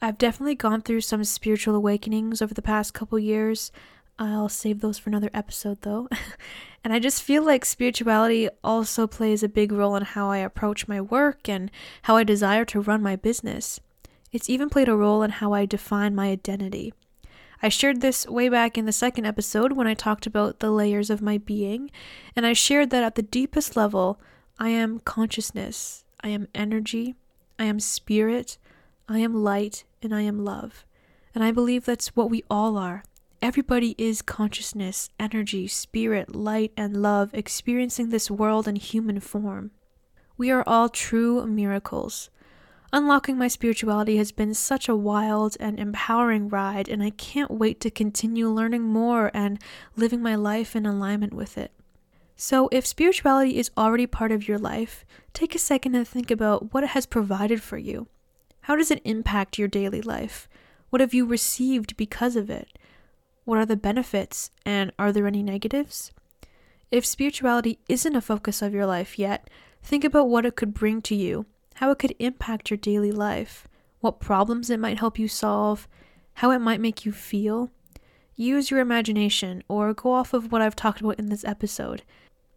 I've 0.00 0.18
definitely 0.18 0.54
gone 0.54 0.82
through 0.82 1.00
some 1.00 1.24
spiritual 1.24 1.74
awakenings 1.74 2.40
over 2.40 2.54
the 2.54 2.62
past 2.62 2.94
couple 2.94 3.18
years. 3.18 3.72
I'll 4.18 4.48
save 4.48 4.80
those 4.80 4.98
for 4.98 5.10
another 5.10 5.30
episode 5.34 5.82
though. 5.82 6.08
and 6.84 6.92
I 6.92 6.98
just 6.98 7.22
feel 7.22 7.42
like 7.42 7.64
spirituality 7.64 8.48
also 8.62 9.06
plays 9.06 9.42
a 9.42 9.48
big 9.48 9.72
role 9.72 9.96
in 9.96 10.04
how 10.04 10.30
I 10.30 10.38
approach 10.38 10.88
my 10.88 11.00
work 11.00 11.48
and 11.48 11.70
how 12.02 12.16
I 12.16 12.24
desire 12.24 12.64
to 12.66 12.80
run 12.80 13.02
my 13.02 13.16
business. 13.16 13.80
It's 14.32 14.50
even 14.50 14.70
played 14.70 14.88
a 14.88 14.96
role 14.96 15.22
in 15.22 15.30
how 15.30 15.52
I 15.52 15.66
define 15.66 16.14
my 16.14 16.28
identity. 16.28 16.92
I 17.66 17.68
shared 17.68 18.00
this 18.00 18.28
way 18.28 18.48
back 18.48 18.78
in 18.78 18.84
the 18.86 18.92
second 18.92 19.24
episode 19.24 19.72
when 19.72 19.88
I 19.88 19.94
talked 19.94 20.24
about 20.24 20.60
the 20.60 20.70
layers 20.70 21.10
of 21.10 21.20
my 21.20 21.36
being, 21.36 21.90
and 22.36 22.46
I 22.46 22.52
shared 22.52 22.90
that 22.90 23.02
at 23.02 23.16
the 23.16 23.22
deepest 23.22 23.76
level, 23.76 24.20
I 24.56 24.68
am 24.68 25.00
consciousness, 25.00 26.04
I 26.20 26.28
am 26.28 26.46
energy, 26.54 27.16
I 27.58 27.64
am 27.64 27.80
spirit, 27.80 28.56
I 29.08 29.18
am 29.18 29.42
light, 29.42 29.82
and 30.00 30.14
I 30.14 30.20
am 30.20 30.44
love. 30.44 30.84
And 31.34 31.42
I 31.42 31.50
believe 31.50 31.84
that's 31.84 32.14
what 32.14 32.30
we 32.30 32.44
all 32.48 32.78
are. 32.78 33.02
Everybody 33.42 33.96
is 33.98 34.22
consciousness, 34.22 35.10
energy, 35.18 35.66
spirit, 35.66 36.36
light, 36.36 36.70
and 36.76 37.02
love 37.02 37.34
experiencing 37.34 38.10
this 38.10 38.30
world 38.30 38.68
in 38.68 38.76
human 38.76 39.18
form. 39.18 39.72
We 40.38 40.52
are 40.52 40.62
all 40.68 40.88
true 40.88 41.44
miracles. 41.48 42.30
Unlocking 42.96 43.36
my 43.36 43.46
spirituality 43.46 44.16
has 44.16 44.32
been 44.32 44.54
such 44.54 44.88
a 44.88 44.96
wild 44.96 45.54
and 45.60 45.78
empowering 45.78 46.48
ride, 46.48 46.88
and 46.88 47.02
I 47.02 47.10
can't 47.10 47.50
wait 47.50 47.78
to 47.80 47.90
continue 47.90 48.48
learning 48.48 48.84
more 48.84 49.30
and 49.34 49.60
living 49.96 50.22
my 50.22 50.34
life 50.34 50.74
in 50.74 50.86
alignment 50.86 51.34
with 51.34 51.58
it. 51.58 51.72
So, 52.36 52.70
if 52.72 52.86
spirituality 52.86 53.58
is 53.58 53.70
already 53.76 54.06
part 54.06 54.32
of 54.32 54.48
your 54.48 54.56
life, 54.56 55.04
take 55.34 55.54
a 55.54 55.58
second 55.58 55.94
and 55.94 56.08
think 56.08 56.30
about 56.30 56.72
what 56.72 56.84
it 56.84 56.90
has 56.96 57.04
provided 57.04 57.60
for 57.60 57.76
you. 57.76 58.08
How 58.62 58.76
does 58.76 58.90
it 58.90 59.02
impact 59.04 59.58
your 59.58 59.68
daily 59.68 60.00
life? 60.00 60.48
What 60.88 61.02
have 61.02 61.12
you 61.12 61.26
received 61.26 61.98
because 61.98 62.34
of 62.34 62.48
it? 62.48 62.78
What 63.44 63.58
are 63.58 63.66
the 63.66 63.76
benefits, 63.76 64.50
and 64.64 64.90
are 64.98 65.12
there 65.12 65.26
any 65.26 65.42
negatives? 65.42 66.12
If 66.90 67.04
spirituality 67.04 67.78
isn't 67.90 68.16
a 68.16 68.22
focus 68.22 68.62
of 68.62 68.72
your 68.72 68.86
life 68.86 69.18
yet, 69.18 69.50
think 69.82 70.02
about 70.02 70.30
what 70.30 70.46
it 70.46 70.56
could 70.56 70.72
bring 70.72 71.02
to 71.02 71.14
you 71.14 71.44
how 71.76 71.90
it 71.90 71.98
could 71.98 72.14
impact 72.18 72.70
your 72.70 72.78
daily 72.78 73.12
life, 73.12 73.68
what 74.00 74.20
problems 74.20 74.70
it 74.70 74.80
might 74.80 74.98
help 74.98 75.18
you 75.18 75.28
solve, 75.28 75.86
how 76.34 76.50
it 76.50 76.58
might 76.58 76.80
make 76.80 77.04
you 77.04 77.12
feel. 77.12 77.70
Use 78.34 78.70
your 78.70 78.80
imagination 78.80 79.62
or 79.68 79.92
go 79.94 80.12
off 80.12 80.32
of 80.32 80.50
what 80.50 80.62
I've 80.62 80.76
talked 80.76 81.00
about 81.00 81.18
in 81.18 81.28
this 81.28 81.44
episode. 81.44 82.02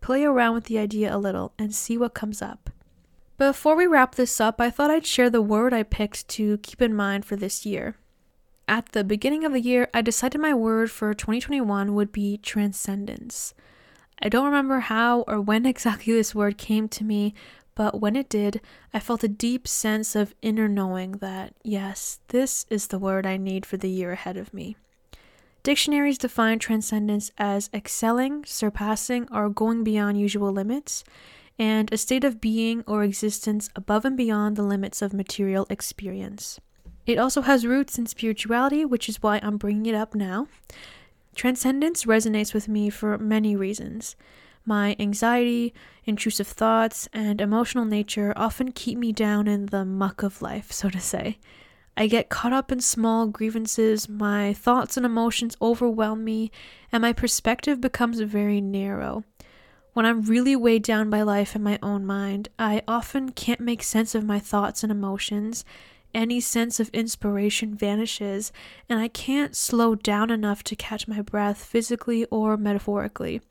Play 0.02 0.24
around 0.24 0.54
with 0.54 0.66
the 0.66 0.78
idea 0.78 1.14
a 1.14 1.18
little 1.18 1.54
and 1.60 1.76
see 1.76 1.98
what 1.98 2.14
comes 2.14 2.42
up. 2.42 2.70
Before 3.38 3.76
we 3.76 3.88
wrap 3.88 4.16
this 4.16 4.40
up, 4.42 4.60
I 4.60 4.70
thought 4.70 4.92
I'd 4.92 5.06
share 5.06 5.30
the 5.30 5.42
word 5.42 5.74
I 5.74 5.84
picked 5.84 6.28
to 6.30 6.58
keep 6.60 6.82
in 6.82 6.94
mind 6.94 7.26
for 7.26 7.36
this 7.36 7.66
year. 7.66 7.96
At 8.68 8.90
the 8.94 9.04
beginning 9.04 9.46
of 9.46 9.52
the 9.52 9.62
year, 9.62 9.90
I 9.94 10.02
decided 10.02 10.40
my 10.40 10.54
word 10.54 10.92
for 10.92 11.14
2021 11.14 11.94
would 11.96 12.12
be 12.12 12.38
transcendence. 12.38 13.54
I 14.22 14.28
don't 14.30 14.46
remember 14.46 14.80
how 14.80 15.22
or 15.22 15.40
when 15.40 15.66
exactly 15.66 16.14
this 16.14 16.36
word 16.36 16.58
came 16.58 16.88
to 16.90 17.04
me, 17.04 17.34
but 17.80 18.02
when 18.02 18.18
it 18.18 18.28
did, 18.28 18.60
I 18.94 19.00
felt 19.00 19.24
a 19.24 19.30
deep 19.30 19.66
sense 19.66 20.14
of 20.14 20.36
inner 20.42 20.68
knowing 20.68 21.14
that, 21.24 21.54
yes, 21.64 22.20
this 22.28 22.66
is 22.70 22.88
the 22.88 23.00
word 23.00 23.26
I 23.26 23.38
need 23.38 23.66
for 23.66 23.78
the 23.78 23.90
year 23.90 24.12
ahead 24.12 24.36
of 24.36 24.54
me. 24.54 24.76
Dictionaries 25.64 26.18
define 26.18 26.60
transcendence 26.60 27.32
as 27.38 27.70
excelling, 27.74 28.44
surpassing, 28.44 29.30
or 29.32 29.50
going 29.50 29.86
beyond 29.86 30.20
usual 30.20 30.52
limits, 30.52 31.06
and 31.58 31.90
a 31.94 31.98
state 31.98 32.26
of 32.26 32.42
being 32.42 32.84
or 32.86 33.02
existence 33.06 33.70
above 33.78 34.04
and 34.04 34.18
beyond 34.18 34.58
the 34.58 34.64
limits 34.64 35.02
of 35.02 35.14
material 35.14 35.66
experience. 35.70 36.60
It 37.06 37.18
also 37.18 37.44
has 37.44 37.66
roots 37.66 37.98
in 37.98 38.08
spirituality, 38.08 38.84
which 38.84 39.08
is 39.08 39.24
why 39.24 39.40
I'm 39.42 39.56
bringing 39.56 39.86
it 39.86 39.96
up 39.96 40.14
now. 40.14 40.50
Transcendence 41.34 42.04
resonates 42.04 42.54
with 42.54 42.68
me 42.68 42.90
for 42.90 43.18
many 43.18 43.56
reasons. 43.56 44.18
My 44.66 44.96
anxiety, 45.00 45.74
intrusive 46.06 46.48
thoughts, 46.48 47.08
and 47.14 47.42
emotional 47.42 47.86
nature 47.86 48.34
often 48.36 48.72
keep 48.72 48.98
me 48.98 49.12
down 49.12 49.48
in 49.48 49.68
the 49.68 49.86
muck 49.86 50.22
of 50.24 50.42
life, 50.42 50.72
so 50.72 50.90
to 50.90 51.00
say. 51.00 51.40
I 51.98 52.08
get 52.08 52.30
caught 52.30 52.54
up 52.54 52.72
in 52.72 52.80
small 52.80 53.28
grievances, 53.28 54.08
my 54.08 54.54
thoughts 54.54 54.96
and 54.96 55.06
emotions 55.06 55.58
overwhelm 55.62 56.24
me, 56.24 56.52
and 56.92 57.02
my 57.02 57.14
perspective 57.14 57.82
becomes 57.82 58.20
very 58.22 58.62
narrow. 58.62 59.24
When 59.94 60.06
I'm 60.06 60.22
really 60.22 60.56
weighed 60.56 60.84
down 60.84 61.10
by 61.10 61.24
life 61.24 61.56
and 61.56 61.64
my 61.64 61.78
own 61.82 62.06
mind, 62.06 62.48
I 62.58 62.84
often 62.88 63.32
can't 63.32 63.60
make 63.60 63.84
sense 63.84 64.16
of 64.16 64.24
my 64.24 64.40
thoughts 64.40 64.82
and 64.82 64.92
emotions. 64.92 65.66
Any 66.14 66.40
sense 66.40 66.80
of 66.80 66.90
inspiration 66.90 67.76
vanishes, 67.76 68.52
and 68.88 69.00
I 69.00 69.10
can't 69.10 69.56
slow 69.56 69.96
down 69.96 70.32
enough 70.32 70.64
to 70.66 70.76
catch 70.76 71.08
my 71.08 71.22
breath 71.22 71.64
physically 71.64 72.26
or 72.32 72.56
metaphorically. 72.56 73.42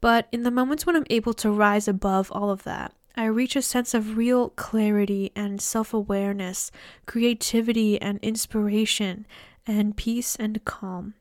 But 0.00 0.28
in 0.32 0.42
the 0.42 0.50
moments 0.50 0.86
when 0.86 0.96
I'm 0.96 1.06
able 1.10 1.34
to 1.34 1.50
rise 1.50 1.86
above 1.86 2.32
all 2.32 2.50
of 2.50 2.62
that, 2.64 2.94
I 3.16 3.24
reach 3.26 3.56
a 3.56 3.62
sense 3.62 3.92
of 3.92 4.16
real 4.16 4.50
clarity 4.50 5.30
and 5.36 5.60
self 5.60 5.92
awareness, 5.92 6.70
creativity 7.06 8.00
and 8.00 8.18
inspiration, 8.22 9.26
and 9.66 9.96
peace 9.96 10.36
and 10.36 10.64
calm. 10.64 11.14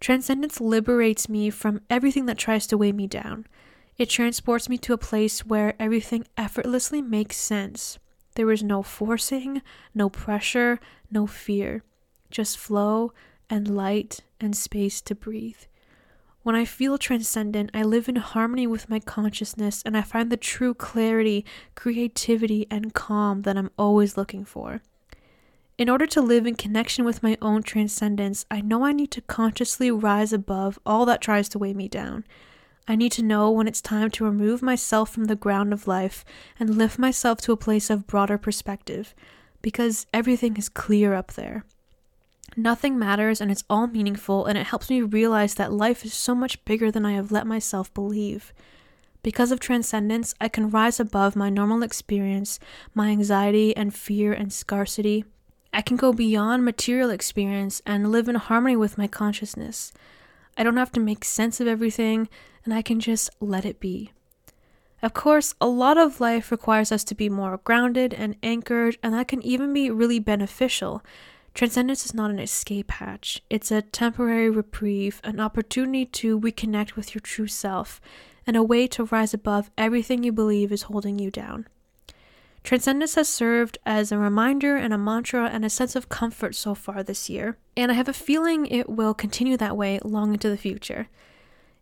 Transcendence 0.00 0.60
liberates 0.60 1.28
me 1.28 1.50
from 1.50 1.82
everything 1.90 2.26
that 2.26 2.38
tries 2.38 2.66
to 2.68 2.78
weigh 2.78 2.92
me 2.92 3.06
down. 3.06 3.46
It 3.98 4.08
transports 4.08 4.68
me 4.68 4.78
to 4.78 4.94
a 4.94 4.98
place 4.98 5.44
where 5.44 5.74
everything 5.78 6.26
effortlessly 6.36 7.02
makes 7.02 7.36
sense. 7.36 7.98
There 8.34 8.50
is 8.50 8.62
no 8.62 8.82
forcing, 8.82 9.60
no 9.94 10.08
pressure, 10.08 10.80
no 11.10 11.26
fear, 11.26 11.84
just 12.30 12.56
flow 12.56 13.12
and 13.50 13.76
light 13.76 14.20
and 14.40 14.56
space 14.56 15.02
to 15.02 15.14
breathe. 15.14 15.60
When 16.42 16.56
I 16.56 16.64
feel 16.64 16.98
transcendent, 16.98 17.70
I 17.72 17.84
live 17.84 18.08
in 18.08 18.16
harmony 18.16 18.66
with 18.66 18.90
my 18.90 18.98
consciousness 18.98 19.80
and 19.86 19.96
I 19.96 20.02
find 20.02 20.30
the 20.30 20.36
true 20.36 20.74
clarity, 20.74 21.44
creativity, 21.76 22.66
and 22.68 22.92
calm 22.92 23.42
that 23.42 23.56
I'm 23.56 23.70
always 23.78 24.16
looking 24.16 24.44
for. 24.44 24.82
In 25.78 25.88
order 25.88 26.06
to 26.06 26.20
live 26.20 26.46
in 26.46 26.56
connection 26.56 27.04
with 27.04 27.22
my 27.22 27.38
own 27.40 27.62
transcendence, 27.62 28.44
I 28.50 28.60
know 28.60 28.84
I 28.84 28.92
need 28.92 29.12
to 29.12 29.20
consciously 29.20 29.90
rise 29.90 30.32
above 30.32 30.80
all 30.84 31.06
that 31.06 31.20
tries 31.20 31.48
to 31.50 31.58
weigh 31.58 31.74
me 31.74 31.88
down. 31.88 32.24
I 32.88 32.96
need 32.96 33.12
to 33.12 33.22
know 33.22 33.48
when 33.50 33.68
it's 33.68 33.80
time 33.80 34.10
to 34.10 34.24
remove 34.24 34.62
myself 34.62 35.10
from 35.10 35.26
the 35.26 35.36
ground 35.36 35.72
of 35.72 35.86
life 35.86 36.24
and 36.58 36.76
lift 36.76 36.98
myself 36.98 37.40
to 37.42 37.52
a 37.52 37.56
place 37.56 37.88
of 37.88 38.08
broader 38.08 38.36
perspective, 38.36 39.14
because 39.62 40.06
everything 40.12 40.56
is 40.56 40.68
clear 40.68 41.14
up 41.14 41.34
there. 41.34 41.64
Nothing 42.56 42.98
matters 42.98 43.40
and 43.40 43.50
it's 43.50 43.64
all 43.70 43.86
meaningful, 43.86 44.44
and 44.44 44.58
it 44.58 44.66
helps 44.66 44.90
me 44.90 45.00
realize 45.00 45.54
that 45.54 45.72
life 45.72 46.04
is 46.04 46.12
so 46.12 46.34
much 46.34 46.62
bigger 46.64 46.90
than 46.90 47.06
I 47.06 47.12
have 47.12 47.32
let 47.32 47.46
myself 47.46 47.92
believe. 47.94 48.52
Because 49.22 49.52
of 49.52 49.60
transcendence, 49.60 50.34
I 50.40 50.48
can 50.48 50.70
rise 50.70 50.98
above 50.98 51.36
my 51.36 51.48
normal 51.48 51.82
experience, 51.82 52.58
my 52.94 53.08
anxiety 53.08 53.74
and 53.76 53.94
fear 53.94 54.32
and 54.32 54.52
scarcity. 54.52 55.24
I 55.72 55.80
can 55.80 55.96
go 55.96 56.12
beyond 56.12 56.64
material 56.64 57.08
experience 57.08 57.80
and 57.86 58.12
live 58.12 58.28
in 58.28 58.34
harmony 58.34 58.76
with 58.76 58.98
my 58.98 59.06
consciousness. 59.06 59.92
I 60.58 60.64
don't 60.64 60.76
have 60.76 60.92
to 60.92 61.00
make 61.00 61.24
sense 61.24 61.60
of 61.60 61.66
everything, 61.66 62.28
and 62.64 62.74
I 62.74 62.82
can 62.82 63.00
just 63.00 63.30
let 63.40 63.64
it 63.64 63.80
be. 63.80 64.12
Of 65.02 65.14
course, 65.14 65.54
a 65.60 65.66
lot 65.66 65.96
of 65.96 66.20
life 66.20 66.52
requires 66.52 66.92
us 66.92 67.02
to 67.04 67.14
be 67.14 67.28
more 67.28 67.58
grounded 67.64 68.12
and 68.12 68.36
anchored, 68.42 68.98
and 69.02 69.14
that 69.14 69.28
can 69.28 69.42
even 69.42 69.72
be 69.72 69.90
really 69.90 70.18
beneficial 70.18 71.02
Transcendence 71.54 72.06
is 72.06 72.14
not 72.14 72.30
an 72.30 72.38
escape 72.38 72.90
hatch, 72.92 73.42
it's 73.50 73.70
a 73.70 73.82
temporary 73.82 74.48
reprieve, 74.48 75.20
an 75.22 75.38
opportunity 75.38 76.06
to 76.06 76.40
reconnect 76.40 76.96
with 76.96 77.14
your 77.14 77.20
true 77.20 77.46
self, 77.46 78.00
and 78.46 78.56
a 78.56 78.62
way 78.62 78.86
to 78.86 79.04
rise 79.04 79.34
above 79.34 79.70
everything 79.76 80.24
you 80.24 80.32
believe 80.32 80.72
is 80.72 80.82
holding 80.82 81.18
you 81.18 81.30
down. 81.30 81.68
Transcendence 82.64 83.16
has 83.16 83.28
served 83.28 83.76
as 83.84 84.10
a 84.10 84.18
reminder 84.18 84.76
and 84.76 84.94
a 84.94 84.98
mantra 84.98 85.50
and 85.52 85.64
a 85.64 85.70
sense 85.70 85.94
of 85.94 86.08
comfort 86.08 86.54
so 86.54 86.74
far 86.74 87.02
this 87.02 87.28
year, 87.28 87.58
and 87.76 87.90
I 87.90 87.94
have 87.96 88.08
a 88.08 88.14
feeling 88.14 88.66
it 88.66 88.88
will 88.88 89.12
continue 89.12 89.58
that 89.58 89.76
way 89.76 90.00
long 90.04 90.32
into 90.32 90.48
the 90.48 90.56
future. 90.56 91.08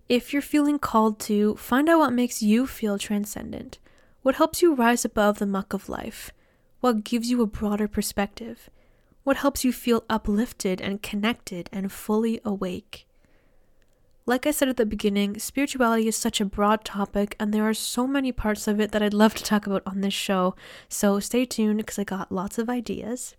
If 0.08 0.32
you're 0.32 0.42
feeling 0.42 0.80
called 0.80 1.20
to, 1.20 1.54
find 1.54 1.88
out 1.88 2.00
what 2.00 2.12
makes 2.12 2.42
you 2.42 2.66
feel 2.66 2.98
transcendent. 2.98 3.78
What 4.22 4.34
helps 4.34 4.62
you 4.62 4.74
rise 4.74 5.04
above 5.04 5.38
the 5.38 5.46
muck 5.46 5.72
of 5.72 5.88
life? 5.88 6.32
What 6.80 7.04
gives 7.04 7.30
you 7.30 7.40
a 7.40 7.46
broader 7.46 7.86
perspective? 7.86 8.68
What 9.22 9.38
helps 9.38 9.64
you 9.64 9.72
feel 9.72 10.04
uplifted 10.08 10.80
and 10.80 11.02
connected 11.02 11.68
and 11.72 11.92
fully 11.92 12.40
awake? 12.44 13.06
Like 14.26 14.46
I 14.46 14.50
said 14.50 14.68
at 14.68 14.76
the 14.76 14.86
beginning, 14.86 15.38
spirituality 15.38 16.06
is 16.06 16.16
such 16.16 16.40
a 16.40 16.44
broad 16.44 16.84
topic, 16.84 17.36
and 17.40 17.52
there 17.52 17.68
are 17.68 17.74
so 17.74 18.06
many 18.06 18.32
parts 18.32 18.68
of 18.68 18.80
it 18.80 18.92
that 18.92 19.02
I'd 19.02 19.12
love 19.12 19.34
to 19.34 19.44
talk 19.44 19.66
about 19.66 19.82
on 19.84 20.00
this 20.00 20.14
show, 20.14 20.54
so 20.88 21.20
stay 21.20 21.44
tuned 21.44 21.78
because 21.78 21.98
I 21.98 22.04
got 22.04 22.32
lots 22.32 22.56
of 22.56 22.70
ideas. 22.70 23.34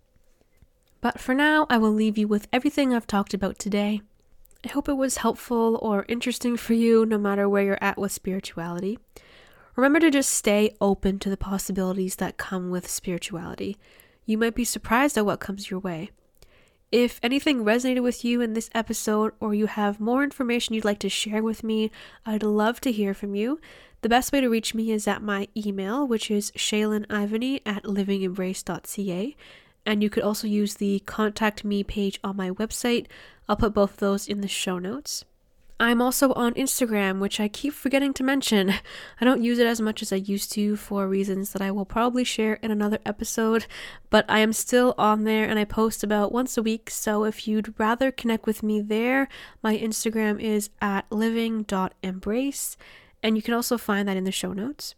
But 1.00 1.20
for 1.20 1.34
now, 1.34 1.66
I 1.70 1.78
will 1.78 1.92
leave 1.94 2.18
you 2.18 2.28
with 2.28 2.48
everything 2.54 2.94
I've 2.94 3.08
talked 3.08 3.34
about 3.34 3.58
today. 3.58 4.02
I 4.64 4.70
hope 4.70 4.88
it 4.88 4.98
was 4.98 5.18
helpful 5.18 5.80
or 5.82 6.06
interesting 6.08 6.58
for 6.58 6.74
you, 6.74 7.06
no 7.06 7.18
matter 7.18 7.50
where 7.50 7.64
you're 7.64 7.78
at 7.82 7.98
with 7.98 8.12
spirituality. 8.12 9.00
Remember 9.76 10.00
to 10.00 10.12
just 10.12 10.30
stay 10.32 10.76
open 10.80 11.18
to 11.20 11.30
the 11.30 11.38
possibilities 11.38 12.18
that 12.18 12.38
come 12.38 12.70
with 12.70 12.88
spirituality. 12.88 13.78
You 14.32 14.38
might 14.38 14.56
be 14.56 14.64
surprised 14.64 15.18
at 15.18 15.26
what 15.26 15.42
comes 15.42 15.70
your 15.70 15.82
way. 15.82 16.10
If 16.90 17.20
anything 17.22 17.66
resonated 17.66 18.02
with 18.02 18.24
you 18.24 18.40
in 18.40 18.54
this 18.54 18.70
episode, 18.74 19.34
or 19.42 19.54
you 19.54 19.66
have 19.66 20.00
more 20.00 20.24
information 20.24 20.74
you'd 20.74 20.86
like 20.86 21.00
to 21.00 21.10
share 21.10 21.44
with 21.44 21.66
me, 21.66 21.92
I'd 22.26 22.42
love 22.42 22.80
to 22.82 22.94
hear 22.94 23.14
from 23.14 23.36
you. 23.36 23.60
The 24.04 24.08
best 24.08 24.32
way 24.32 24.40
to 24.40 24.48
reach 24.48 24.74
me 24.74 24.90
is 24.92 25.06
at 25.06 25.22
my 25.22 25.50
email, 25.54 26.08
which 26.08 26.32
is 26.32 26.52
shaylinivany 26.52 27.60
at 27.66 27.84
livingembrace.ca. 27.84 29.36
And 29.86 30.02
you 30.02 30.10
could 30.10 30.24
also 30.24 30.48
use 30.48 30.76
the 30.76 31.00
contact 31.00 31.66
me 31.66 31.84
page 31.84 32.18
on 32.24 32.38
my 32.38 32.52
website. 32.52 33.08
I'll 33.50 33.58
put 33.58 33.74
both 33.74 33.98
those 33.98 34.30
in 34.30 34.40
the 34.40 34.48
show 34.48 34.80
notes. 34.80 35.26
I'm 35.82 36.00
also 36.00 36.32
on 36.34 36.54
Instagram, 36.54 37.18
which 37.18 37.40
I 37.40 37.48
keep 37.48 37.74
forgetting 37.74 38.14
to 38.14 38.24
mention. 38.24 38.70
I 39.20 39.26
don't 39.26 39.42
use 39.42 39.58
it 39.58 39.66
as 39.66 39.82
much 39.82 40.04
as 40.04 40.14
I 40.14 40.18
used 40.18 40.52
to 40.52 40.76
for 40.76 41.08
reasons 41.08 41.54
that 41.54 41.62
I 41.62 41.72
will 41.72 41.86
probably 41.86 42.24
share 42.24 42.54
in 42.62 42.70
another 42.70 43.00
episode, 43.04 43.66
but 44.12 44.24
I 44.30 44.40
am 44.42 44.54
still 44.54 44.94
on 45.00 45.24
there 45.24 45.50
and 45.50 45.58
I 45.58 45.66
post 45.66 46.04
about 46.04 46.32
once 46.32 46.56
a 46.56 46.62
week. 46.62 46.92
So 46.92 47.24
if 47.24 47.48
you'd 47.48 47.74
rather 47.80 48.12
connect 48.12 48.46
with 48.46 48.62
me 48.62 48.80
there, 48.80 49.28
my 49.64 49.76
Instagram 49.76 50.40
is 50.40 50.70
at 50.84 51.12
living.embrace, 51.12 52.78
and 53.24 53.36
you 53.36 53.42
can 53.42 53.56
also 53.56 53.76
find 53.80 54.08
that 54.08 54.18
in 54.18 54.24
the 54.24 54.32
show 54.32 54.54
notes. 54.54 54.94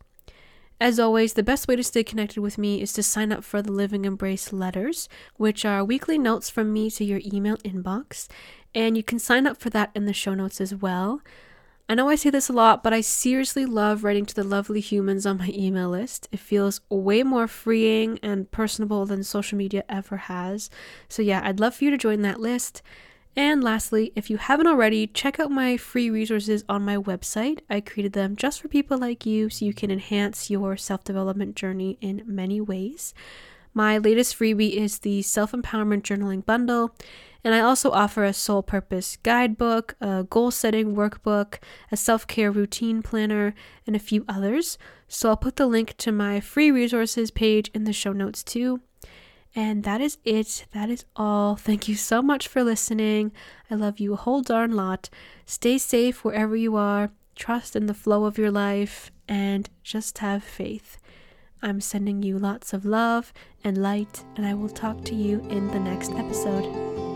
As 0.81 0.99
always, 0.99 1.31
the 1.31 1.43
best 1.43 1.69
way 1.69 1.77
to 1.77 1.83
stay 1.83 2.03
connected 2.03 2.41
with 2.41 2.57
me 2.57 2.81
is 2.81 2.91
to 2.93 3.03
sign 3.03 3.31
up 3.31 3.45
for 3.45 3.61
the 3.61 3.71
Living 3.71 4.03
Embrace 4.03 4.51
letters, 4.51 5.07
which 5.37 5.63
are 5.63 5.81
weekly 5.81 6.17
notes 6.17 6.49
from 6.49 6.73
me 6.73 6.91
to 6.91 7.05
your 7.05 7.21
email 7.23 7.55
inbox, 7.59 8.27
and 8.75 8.97
you 8.97 9.03
can 9.03 9.19
sign 9.19 9.47
up 9.47 9.57
for 9.57 9.69
that 9.71 9.91
in 9.95 10.05
the 10.05 10.13
show 10.13 10.33
notes 10.33 10.59
as 10.61 10.75
well. 10.75 11.21
I 11.89 11.95
know 11.95 12.07
I 12.07 12.15
say 12.15 12.29
this 12.29 12.49
a 12.49 12.53
lot, 12.53 12.81
but 12.81 12.93
I 12.93 13.01
seriously 13.01 13.65
love 13.65 14.03
writing 14.03 14.25
to 14.25 14.33
the 14.35 14.43
lovely 14.43 14.79
humans 14.79 15.25
on 15.25 15.37
my 15.37 15.51
email 15.53 15.89
list. 15.89 16.29
It 16.31 16.39
feels 16.39 16.79
way 16.89 17.23
more 17.23 17.47
freeing 17.47 18.19
and 18.23 18.49
personable 18.51 19.05
than 19.05 19.23
social 19.23 19.57
media 19.57 19.83
ever 19.89 20.15
has. 20.15 20.69
So, 21.09 21.21
yeah, 21.21 21.41
I'd 21.43 21.59
love 21.59 21.75
for 21.75 21.83
you 21.83 21.91
to 21.91 21.97
join 21.97 22.21
that 22.21 22.39
list. 22.39 22.81
And 23.35 23.63
lastly, 23.63 24.13
if 24.15 24.29
you 24.29 24.37
haven't 24.37 24.67
already, 24.67 25.07
check 25.07 25.39
out 25.39 25.51
my 25.51 25.75
free 25.75 26.09
resources 26.09 26.63
on 26.69 26.85
my 26.85 26.97
website. 26.97 27.59
I 27.69 27.81
created 27.81 28.13
them 28.13 28.35
just 28.35 28.61
for 28.61 28.69
people 28.69 28.97
like 28.97 29.25
you 29.25 29.49
so 29.49 29.65
you 29.65 29.73
can 29.73 29.91
enhance 29.91 30.49
your 30.49 30.77
self 30.77 31.03
development 31.03 31.55
journey 31.55 31.97
in 31.99 32.23
many 32.25 32.61
ways. 32.61 33.13
My 33.73 33.97
latest 33.97 34.37
freebie 34.37 34.75
is 34.75 34.99
the 34.99 35.23
Self 35.23 35.51
Empowerment 35.51 36.03
Journaling 36.03 36.45
Bundle, 36.45 36.95
and 37.43 37.53
I 37.53 37.59
also 37.59 37.91
offer 37.91 38.23
a 38.23 38.33
soul 38.33 38.63
purpose 38.63 39.17
guidebook, 39.17 39.95
a 39.99 40.23
goal 40.23 40.51
setting 40.51 40.95
workbook, 40.95 41.57
a 41.91 41.97
self 41.97 42.25
care 42.25 42.51
routine 42.51 43.01
planner, 43.01 43.53
and 43.85 43.95
a 43.95 43.99
few 43.99 44.23
others. 44.27 44.77
So 45.07 45.29
I'll 45.29 45.37
put 45.37 45.57
the 45.57 45.67
link 45.67 45.95
to 45.97 46.11
my 46.11 46.39
free 46.39 46.71
resources 46.71 47.31
page 47.31 47.69
in 47.73 47.83
the 47.83 47.93
show 47.93 48.13
notes 48.13 48.43
too. 48.43 48.81
And 49.55 49.83
that 49.83 50.01
is 50.01 50.17
it. 50.23 50.65
That 50.73 50.89
is 50.89 51.05
all. 51.15 51.55
Thank 51.55 51.87
you 51.87 51.95
so 51.95 52.21
much 52.21 52.47
for 52.47 52.63
listening. 52.63 53.31
I 53.69 53.75
love 53.75 53.99
you 53.99 54.13
a 54.13 54.17
whole 54.17 54.41
darn 54.41 54.71
lot. 54.71 55.09
Stay 55.45 55.77
safe 55.77 56.23
wherever 56.23 56.55
you 56.55 56.75
are. 56.75 57.11
Trust 57.35 57.75
in 57.75 57.85
the 57.87 57.93
flow 57.93 58.25
of 58.25 58.37
your 58.37 58.51
life 58.51 59.11
and 59.27 59.69
just 59.83 60.19
have 60.19 60.43
faith. 60.43 60.97
I'm 61.61 61.81
sending 61.81 62.23
you 62.23 62.37
lots 62.37 62.73
of 62.73 62.83
love 62.83 63.31
and 63.63 63.77
light, 63.77 64.23
and 64.35 64.45
I 64.45 64.53
will 64.53 64.69
talk 64.69 65.05
to 65.05 65.15
you 65.15 65.39
in 65.49 65.67
the 65.67 65.79
next 65.79 66.11
episode. 66.11 67.12